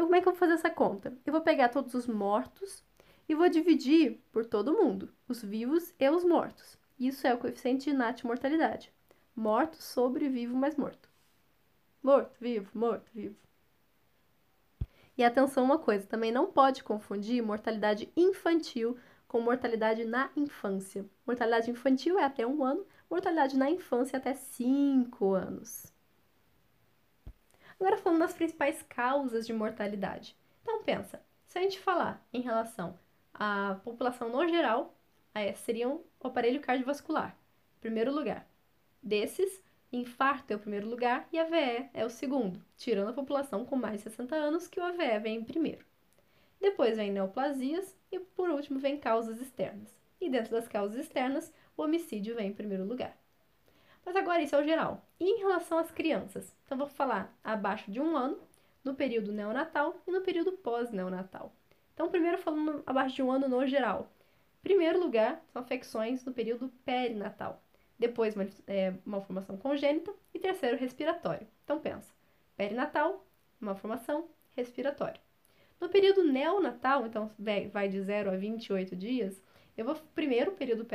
[0.06, 1.18] como é que eu vou fazer essa conta?
[1.26, 2.84] Eu vou pegar todos os mortos
[3.28, 6.78] e vou dividir por todo mundo, os vivos e os mortos.
[6.96, 8.92] Isso é o coeficiente de natimortalidade.
[9.34, 11.10] Morto sobre vivo mais morto.
[12.00, 13.34] Morto, vivo, morto, vivo.
[15.18, 18.96] E atenção uma coisa, também não pode confundir mortalidade infantil
[19.26, 21.04] com mortalidade na infância.
[21.26, 25.92] Mortalidade infantil é até um ano, mortalidade na infância é até cinco anos.
[27.78, 30.36] Agora falando das principais causas de mortalidade.
[30.62, 32.98] Então pensa, se a gente falar em relação
[33.38, 34.94] a população no geral
[35.34, 37.36] é, seriam o aparelho cardiovascular,
[37.80, 38.48] primeiro lugar.
[39.02, 39.62] Desses,
[39.92, 43.98] infarto é o primeiro lugar e AVE é o segundo, tirando a população com mais
[43.98, 45.84] de 60 anos, que o AVE vem em primeiro.
[46.58, 49.94] Depois vem neoplasias e por último vem causas externas.
[50.18, 53.14] E dentro das causas externas, o homicídio vem em primeiro lugar.
[54.04, 55.05] Mas agora isso é o geral.
[55.18, 56.54] E em relação às crianças?
[56.64, 58.38] Então vou falar abaixo de um ano,
[58.86, 61.52] no período neonatal e no período pós-neonatal.
[61.92, 64.08] Então, primeiro falando abaixo de um ano no geral.
[64.62, 67.60] Primeiro lugar são afecções no período perinatal.
[67.98, 68.34] Depois,
[68.66, 70.12] é, malformação congênita.
[70.32, 71.46] E terceiro, respiratório.
[71.64, 72.12] Então, pensa:
[72.56, 73.26] perinatal,
[73.58, 75.20] malformação, respiratório.
[75.80, 77.30] No período neonatal, então
[77.72, 79.42] vai de 0 a 28 dias,
[79.76, 80.86] eu vou primeiro período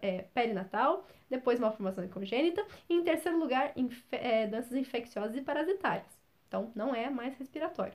[0.00, 3.72] é, perinatal, depois malformação congênita e em terceiro lugar
[4.12, 6.16] é, doenças infecciosas e parasitárias.
[6.46, 7.94] Então não é mais respiratório.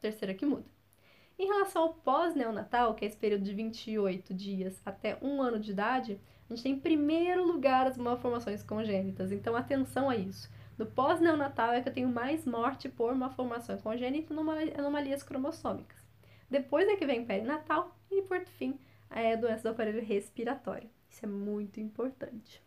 [0.00, 0.66] terceiro que muda.
[1.38, 5.70] Em relação ao pós-neonatal, que é esse período de 28 dias até um ano de
[5.70, 9.32] idade, a gente tem em primeiro lugar as malformações congênitas.
[9.32, 10.50] Então atenção a isso.
[10.76, 15.98] No pós-neonatal é que eu tenho mais morte por malformação congênita e anomalias cromossômicas.
[16.50, 18.78] Depois é que vem perinatal e, por fim,
[19.14, 20.88] é doença do aparelho respiratório.
[21.08, 22.62] Isso é muito importante.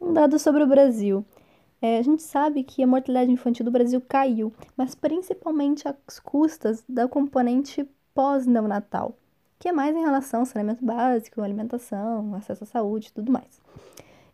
[0.00, 1.24] Um dado sobre o Brasil.
[1.82, 6.84] É, a gente sabe que a mortalidade infantil do Brasil caiu, mas principalmente às custas
[6.86, 9.16] da componente pós-neonatal,
[9.58, 13.60] que é mais em relação ao saneamento básico, alimentação, acesso à saúde e tudo mais.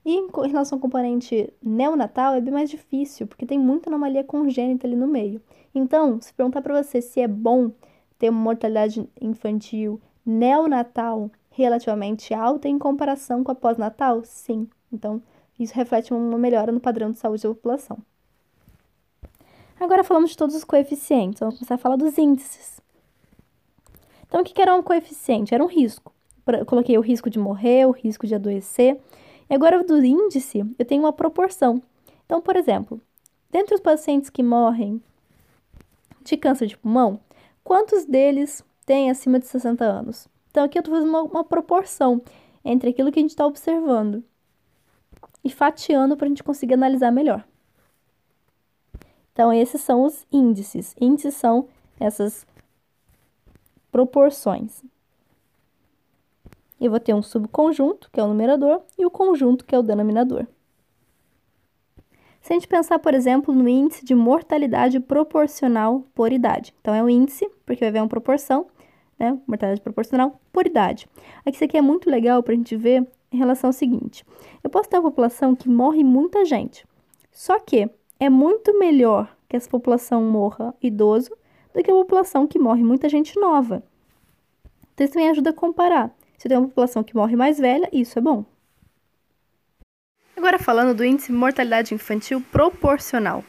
[0.04, 4.86] E em relação ao componente neonatal é bem mais difícil, porque tem muita anomalia congênita
[4.86, 5.40] ali no meio.
[5.74, 7.70] Então, se perguntar para você se é bom
[8.18, 14.22] ter uma mortalidade infantil neonatal relativamente alta em comparação com a pós-natal?
[14.24, 14.68] Sim.
[14.92, 15.22] Então,
[15.58, 17.98] isso reflete uma melhora no padrão de saúde da população.
[19.78, 21.40] Agora falamos de todos os coeficientes.
[21.40, 22.80] Vamos começar a falar dos índices.
[24.26, 25.54] Então, o que era um coeficiente?
[25.54, 26.12] Era um risco.
[26.46, 29.00] Eu coloquei o risco de morrer, o risco de adoecer.
[29.48, 31.82] E agora, do índice, eu tenho uma proporção.
[32.24, 33.00] Então, por exemplo,
[33.50, 35.00] dentre os pacientes que morrem
[36.22, 37.20] de câncer de pulmão,
[37.62, 40.28] quantos deles tem acima de 60 anos.
[40.50, 42.22] Então, aqui eu estou fazendo uma, uma, proporção
[42.64, 44.24] entre aquilo que a gente está observando
[45.44, 47.44] e fatiando para a gente conseguir analisar melhor.
[49.32, 50.94] Então, esses são os índices.
[50.98, 51.68] Índices são
[52.00, 52.46] essas
[53.90, 54.82] proporções.
[56.80, 59.82] Eu vou ter um subconjunto, que é o numerador, e o conjunto, que é o
[59.82, 60.46] denominador.
[62.40, 66.72] Se a gente pensar, por exemplo, no índice de mortalidade proporcional por idade.
[66.80, 68.66] Então, é o índice, porque vai haver uma proporção,
[69.18, 69.38] né?
[69.46, 71.08] Mortalidade proporcional por idade.
[71.44, 74.24] Aqui, isso aqui é muito legal para a gente ver em relação ao seguinte:
[74.62, 76.86] eu posso ter uma população que morre muita gente,
[77.30, 77.88] só que
[78.18, 81.30] é muito melhor que essa população morra idoso
[81.74, 83.82] do que a população que morre muita gente nova.
[84.94, 86.10] Então, isso também ajuda a comparar.
[86.38, 88.44] Se eu tenho uma população que morre mais velha, isso é bom.
[90.36, 93.44] Agora falando do índice de mortalidade infantil proporcional.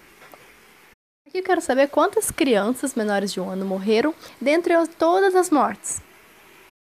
[1.27, 6.01] Aqui eu quero saber quantas crianças menores de um ano morreram dentre todas as mortes.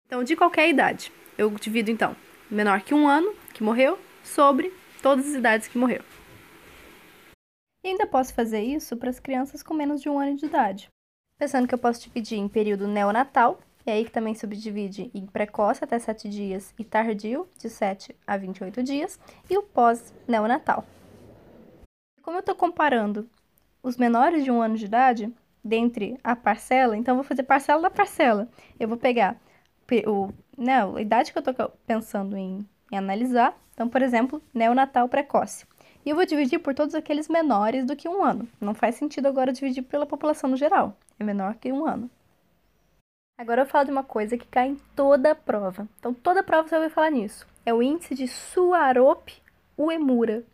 [0.06, 1.12] Então, de qualquer idade.
[1.36, 2.14] Eu divido, então,
[2.48, 4.72] menor que um ano, que morreu, sobre
[5.02, 6.04] todas as idades que morreu.
[7.82, 10.88] E ainda posso fazer isso para as crianças com menos de um ano de idade.
[11.36, 15.82] Pensando que eu posso dividir em período neonatal, e aí que também subdivide em precoce
[15.82, 19.18] até 7 dias e tardio, de 7 a 28 dias,
[19.50, 20.86] e o pós-neonatal.
[22.22, 23.28] Como eu estou comparando
[23.82, 27.82] os menores de um ano de idade, dentre a parcela, então eu vou fazer parcela
[27.82, 28.48] da parcela.
[28.78, 29.36] Eu vou pegar
[30.06, 33.56] o, né, a idade que eu estou pensando em, em analisar.
[33.74, 35.66] Então, por exemplo, neonatal precoce.
[36.04, 38.48] E eu vou dividir por todos aqueles menores do que um ano.
[38.60, 40.96] Não faz sentido agora dividir pela população no geral.
[41.18, 42.10] É menor que um ano.
[43.38, 45.88] Agora eu falo de uma coisa que cai em toda a prova.
[45.98, 47.46] Então, toda prova você vai falar nisso.
[47.64, 50.44] É o índice de Suarop-Uemura.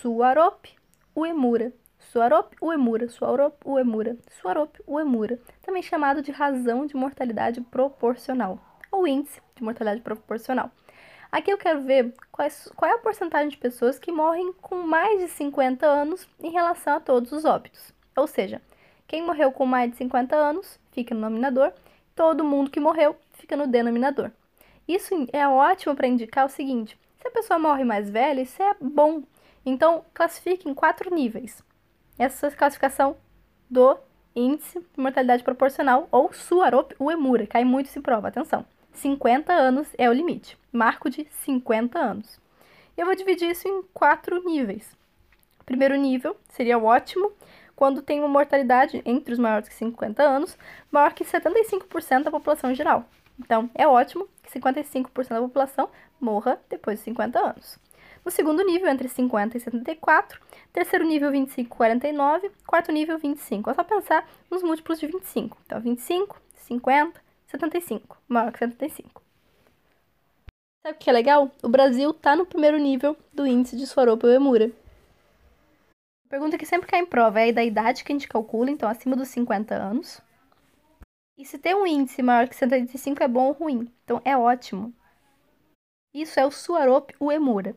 [0.00, 1.72] Suarop-Uemura.
[2.10, 8.58] Suarop Uemura, Suarop Uemura, Suarop Uemura, também chamado de razão de mortalidade proporcional,
[8.90, 10.70] ou índice de mortalidade proporcional.
[11.30, 15.20] Aqui eu quero ver quais, qual é a porcentagem de pessoas que morrem com mais
[15.20, 17.92] de 50 anos em relação a todos os óbitos.
[18.16, 18.62] Ou seja,
[19.06, 21.74] quem morreu com mais de 50 anos fica no nominador,
[22.16, 24.30] todo mundo que morreu fica no denominador.
[24.88, 28.74] Isso é ótimo para indicar o seguinte: se a pessoa morre mais velha, isso é
[28.80, 29.22] bom.
[29.66, 31.62] Então, classifique em quatro níveis
[32.18, 33.16] essa classificação
[33.70, 33.96] do
[34.34, 37.46] índice de mortalidade proporcional ou Suarop Uemura.
[37.46, 38.64] Cai muito se prova, atenção.
[38.92, 40.58] 50 anos é o limite.
[40.72, 42.40] Marco de 50 anos.
[42.96, 44.96] Eu vou dividir isso em quatro níveis.
[45.60, 47.32] O primeiro nível seria o ótimo,
[47.76, 50.58] quando tem uma mortalidade entre os maiores que 50 anos,
[50.90, 53.04] maior que 75% da população geral.
[53.38, 55.88] Então, é ótimo que 55% da população
[56.20, 57.78] morra depois de 50 anos.
[58.28, 60.38] O segundo nível entre 50 e 74,
[60.70, 63.70] terceiro nível 25 e 49, quarto nível 25.
[63.70, 65.56] É só pensar nos múltiplos de 25.
[65.64, 69.22] Então, 25, 50, 75, maior que 75.
[70.82, 71.50] Sabe o que é legal?
[71.62, 74.70] O Brasil está no primeiro nível do índice de Swarupa-Uemura.
[76.28, 78.90] Pergunta que sempre cai em prova é a da idade que a gente calcula, então
[78.90, 80.20] acima dos 50 anos.
[81.38, 83.90] E se tem um índice maior que 75 é bom ou ruim?
[84.04, 84.92] Então é ótimo.
[86.12, 87.74] Isso é o Suarop Uemura.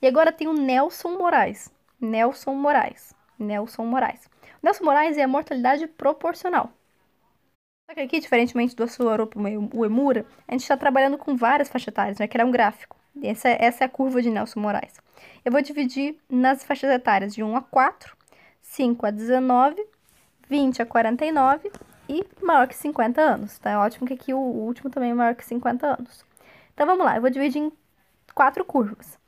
[0.00, 1.72] E agora tem o Nelson Moraes.
[2.00, 3.14] Nelson Moraes.
[3.38, 4.28] Nelson Moraes.
[4.62, 6.70] O Nelson Moraes é a mortalidade proporcional.
[7.88, 9.34] Só que aqui, diferentemente do Suarop
[9.72, 12.96] Uemura, a gente está trabalhando com várias faixas etárias, vai criar um gráfico.
[13.22, 14.94] Essa, essa é a curva de Nelson Moraes.
[15.44, 18.16] Eu vou dividir nas faixas etárias de 1 a 4,
[18.60, 19.86] 5 a 19,
[20.48, 21.70] 20 a 49
[22.08, 23.58] e maior que 50 anos.
[23.58, 23.70] Tá?
[23.70, 26.24] É ótimo que aqui o último também é maior que 50 anos.
[26.74, 27.72] Então vamos lá, eu vou dividir em
[28.34, 29.18] quatro curvas.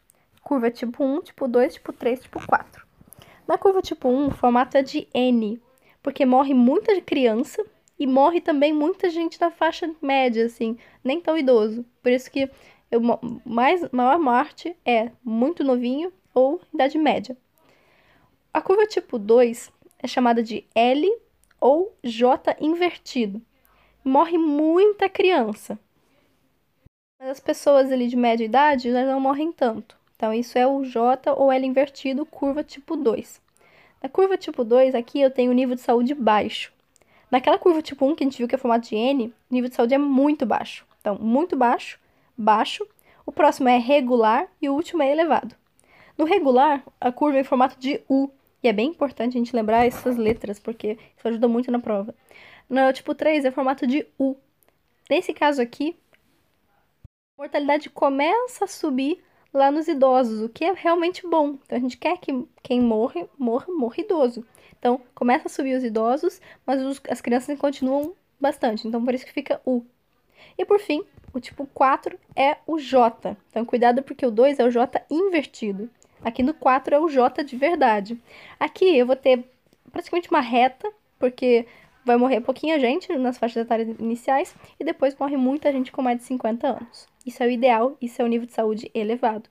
[0.48, 2.86] Curva tipo 1, tipo 2, tipo 3, tipo 4.
[3.46, 5.60] Na curva tipo 1, o formato é de N,
[6.02, 7.62] porque morre muita criança
[7.98, 11.84] e morre também muita gente da faixa média, assim, nem tão idoso.
[12.02, 12.50] Por isso que
[12.90, 12.98] eu,
[13.44, 17.36] mais, maior morte é muito novinho ou idade média.
[18.50, 21.06] A curva tipo 2 é chamada de L
[21.60, 23.42] ou J invertido.
[24.02, 25.78] Morre muita criança.
[27.20, 29.97] Mas as pessoas ali de média idade já não morrem tanto.
[30.18, 33.40] Então, isso é o J ou L invertido, curva tipo 2.
[34.02, 36.72] Na curva tipo 2, aqui eu tenho o nível de saúde baixo.
[37.30, 39.70] Naquela curva tipo 1, que a gente viu que é formato de N, o nível
[39.70, 40.84] de saúde é muito baixo.
[41.00, 42.00] Então, muito baixo
[42.36, 42.84] baixo,
[43.24, 45.54] o próximo é regular e o último é elevado.
[46.16, 48.28] No regular, a curva é em formato de U,
[48.60, 52.12] e é bem importante a gente lembrar essas letras, porque isso ajuda muito na prova.
[52.68, 54.36] No tipo 3 é formato de U.
[55.08, 55.96] Nesse caso aqui,
[57.36, 59.22] a mortalidade começa a subir
[59.52, 61.58] lá nos idosos, o que é realmente bom.
[61.64, 64.44] Então a gente quer que quem morre, morra, morra idoso.
[64.78, 68.86] Então começa a subir os idosos, mas os, as crianças continuam bastante.
[68.86, 69.84] Então por isso que fica U.
[70.56, 73.36] E por fim, o tipo 4 é o J.
[73.50, 75.90] Então, cuidado porque o 2 é o J invertido.
[76.22, 78.20] Aqui no 4 é o J de verdade.
[78.58, 79.44] Aqui eu vou ter
[79.92, 81.66] praticamente uma reta, porque
[82.08, 86.18] vai morrer pouquinha gente nas faixas etárias iniciais e depois morre muita gente com mais
[86.18, 87.06] de 50 anos.
[87.24, 89.48] Isso é o ideal, isso é o nível de saúde elevado.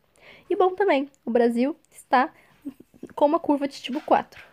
[0.50, 2.34] E bom também, o Brasil está
[3.16, 4.44] com uma curva de tipo 4.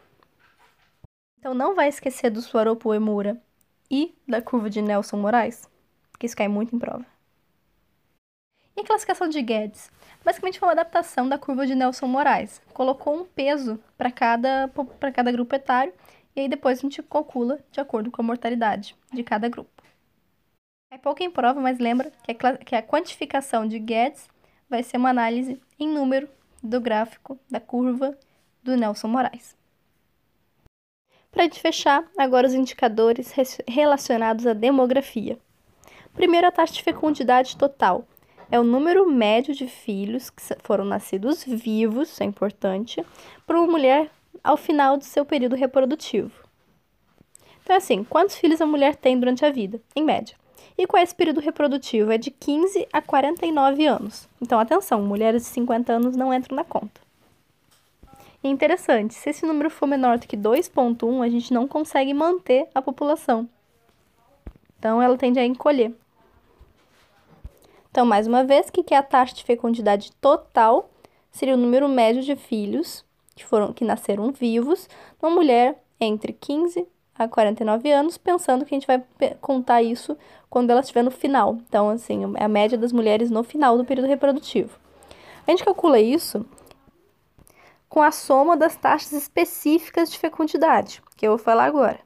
[1.39, 3.41] Então não vai esquecer do Suaropo Emura
[3.91, 5.69] e da curva de Nelson Moraes,
[6.13, 7.07] porque isso cai muito em prova.
[8.77, 9.91] E a classificação de Guedes?
[10.25, 12.61] Basicamente foi uma adaptação da curva de Nelson Moraes.
[12.73, 14.71] Colocou um peso para cada,
[15.15, 15.93] cada grupo etário
[16.35, 19.71] e aí depois a gente calcula de acordo com a mortalidade de cada grupo.
[20.91, 22.13] É pouco em prova, mas lembra
[22.67, 24.29] que a, quantificação de Guedes
[24.69, 26.29] vai ser uma análise em número
[26.63, 28.17] do gráfico da curva
[28.63, 29.57] do Nelson Moraes.
[31.31, 33.35] Para gente fechar, agora os indicadores
[33.67, 35.37] relacionados à demografia.
[36.13, 38.07] Primeiro, a taxa de fecundidade total
[38.51, 43.05] é o número médio de filhos que foram nascidos vivos, isso é importante,
[43.45, 44.13] para uma mulher
[44.45, 46.45] ao final do seu período reprodutivo.
[47.63, 50.37] Então, assim, quantos filhos a mulher tem durante a vida, em média?
[50.77, 52.13] E qual é esse período reprodutivo?
[52.13, 54.29] É de 15 a 49 anos.
[54.43, 57.01] Então, atenção, mulheres de 50 anos não entram na conta.
[58.43, 62.69] E interessante, se esse número for menor do que 2,1, a gente não consegue manter
[62.75, 63.49] a população.
[64.79, 65.95] Então, ela tende a encolher.
[67.91, 70.91] Então, mais uma vez, o que é a taxa de fecundidade total?
[71.31, 73.04] Seria o número médio de filhos
[73.35, 74.89] que, foram, que nasceram vivos
[75.21, 79.03] numa mulher entre 15 a 49 anos, pensando que a gente vai
[79.41, 80.17] contar isso
[80.51, 81.59] quando ela estiver no final.
[81.69, 84.79] Então, assim, é a média das mulheres no final do período reprodutivo.
[85.47, 86.45] A gente calcula isso
[87.89, 92.01] com a soma das taxas específicas de fecundidade, que eu vou falar agora.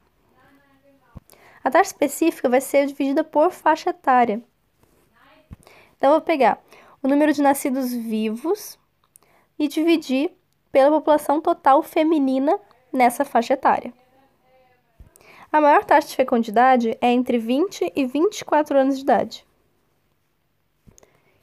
[1.64, 4.43] A taxa específica vai ser dividida por faixa etária.
[5.97, 6.62] Então, eu vou pegar
[7.03, 8.79] o número de nascidos vivos
[9.59, 10.38] e dividir
[10.70, 12.58] pela população total feminina
[12.92, 13.92] nessa faixa etária.
[15.50, 19.46] A maior taxa de fecundidade é entre 20 e 24 anos de idade.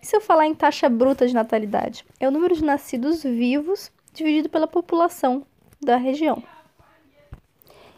[0.01, 2.05] E se eu falar em taxa bruta de natalidade?
[2.19, 5.43] É o número de nascidos vivos dividido pela população
[5.81, 6.43] da região.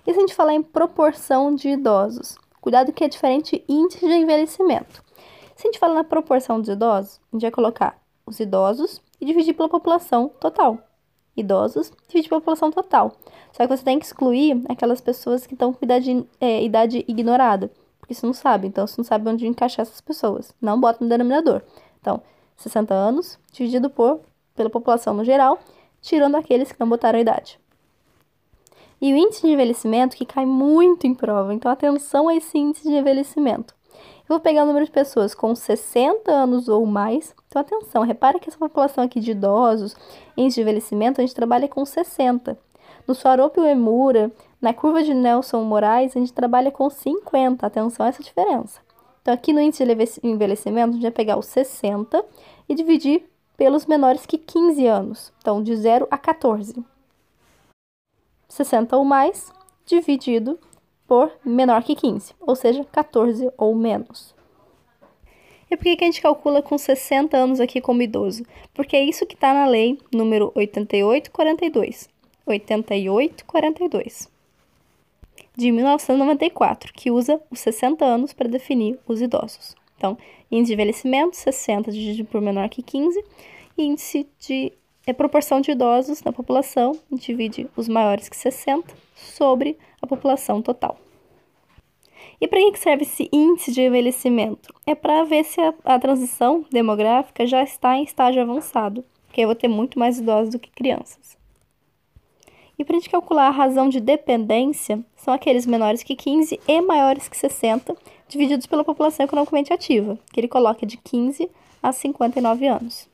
[0.06, 2.38] E se a gente falar em proporção de idosos?
[2.62, 5.04] Cuidado que é diferente índice de envelhecimento.
[5.58, 9.26] Se a gente fala na proporção dos idosos, a gente vai colocar os idosos e
[9.26, 10.87] dividir pela população total.
[11.38, 13.14] Idosos dividir pela população total.
[13.54, 17.72] Só que você tem que excluir aquelas pessoas que estão com idade, é, idade ignorada.
[18.00, 18.68] Porque você não sabe.
[18.68, 20.54] Então, você não sabe onde encaixar essas pessoas.
[20.60, 21.62] Não bota no denominador.
[22.02, 22.22] Então,
[22.58, 24.20] 60 anos dividido por
[24.58, 25.60] pela população no geral,
[26.02, 27.60] tirando aqueles que não botaram a idade.
[29.00, 32.90] E o índice de envelhecimento que cai muito em prova, então atenção a esse índice
[32.90, 33.77] de envelhecimento.
[34.28, 37.34] Eu vou pegar o número de pessoas com 60 anos ou mais.
[37.48, 39.96] Então, atenção, repare que essa população aqui de idosos,
[40.36, 42.60] índice de envelhecimento, a gente trabalha com 60.
[43.08, 44.30] No Swarope Emura,
[44.62, 47.66] na curva de Nelson Moraes, a gente trabalha com 50.
[47.66, 48.82] Atenção a essa diferença.
[49.22, 52.22] Então, aqui no índice de envelhecimento, a gente vai pegar os 60
[52.68, 53.24] e dividir
[53.56, 55.32] pelos menores que 15 anos.
[55.40, 56.84] Então, de 0 a 14.
[58.50, 59.54] 60 ou mais
[59.86, 60.60] dividido
[61.08, 64.36] por menor que 15, ou seja, 14 ou menos.
[65.70, 68.44] E por que, que a gente calcula com 60 anos aqui como idoso?
[68.74, 72.10] Porque é isso que está na lei número 8842.
[72.46, 74.38] 8842
[75.58, 79.76] de 1994, que usa os 60 anos para definir os idosos.
[79.98, 80.16] Então,
[80.52, 83.24] índice de envelhecimento, 60 dividido por menor que 15,
[83.76, 84.72] índice de
[85.08, 90.98] é proporção de idosos na população, divide os maiores que 60 sobre a população total.
[92.40, 94.74] E para que serve esse índice de envelhecimento?
[94.86, 99.48] É para ver se a, a, transição demográfica já está em estágio avançado, porque eu
[99.48, 101.38] vou ter muito mais idosos do que crianças.
[102.78, 106.82] E para a gente calcular a razão de dependência, são aqueles menores que 15 e
[106.82, 107.96] maiores que 60,
[108.28, 111.50] divididos pela população economicamente ativa, que ele coloca de 15
[111.82, 113.10] a 59 anos.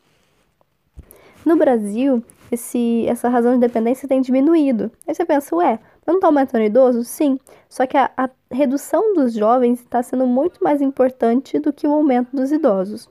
[1.45, 4.91] No Brasil, esse, essa razão de dependência tem diminuído.
[5.07, 7.03] Aí você pensa, ué, não está aumentando idoso?
[7.03, 7.39] Sim,
[7.69, 11.91] só que a, a redução dos jovens está sendo muito mais importante do que o
[11.91, 13.09] aumento dos idosos.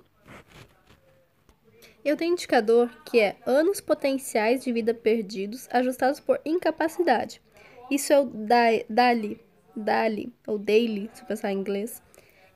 [2.04, 7.40] Eu tenho um indicador que é anos potenciais de vida perdidos ajustados por incapacidade.
[7.88, 9.40] Isso é o DALI,
[9.76, 12.02] DALI ou DAILY, se pensar em inglês.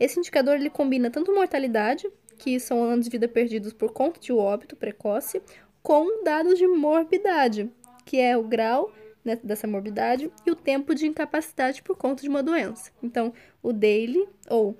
[0.00, 4.32] Esse indicador ele combina tanto mortalidade, que são anos de vida perdidos por conta de
[4.32, 5.40] óbito precoce,
[5.82, 7.70] com dados de morbidade,
[8.04, 8.92] que é o grau
[9.26, 12.92] né, dessa morbidade e o tempo de incapacidade por conta de uma doença.
[13.02, 14.78] Então, o daily ou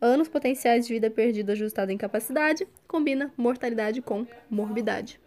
[0.00, 5.20] anos potenciais de vida perdido ajustado em incapacidade combina mortalidade com morbidade.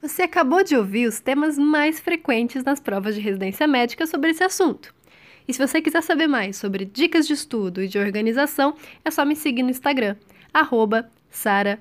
[0.00, 4.42] Você acabou de ouvir os temas mais frequentes nas provas de residência médica sobre esse
[4.42, 4.94] assunto.
[5.46, 8.74] E se você quiser saber mais sobre dicas de estudo e de organização,
[9.04, 10.16] é só me seguir no Instagram,
[10.52, 11.78] arroba Sara.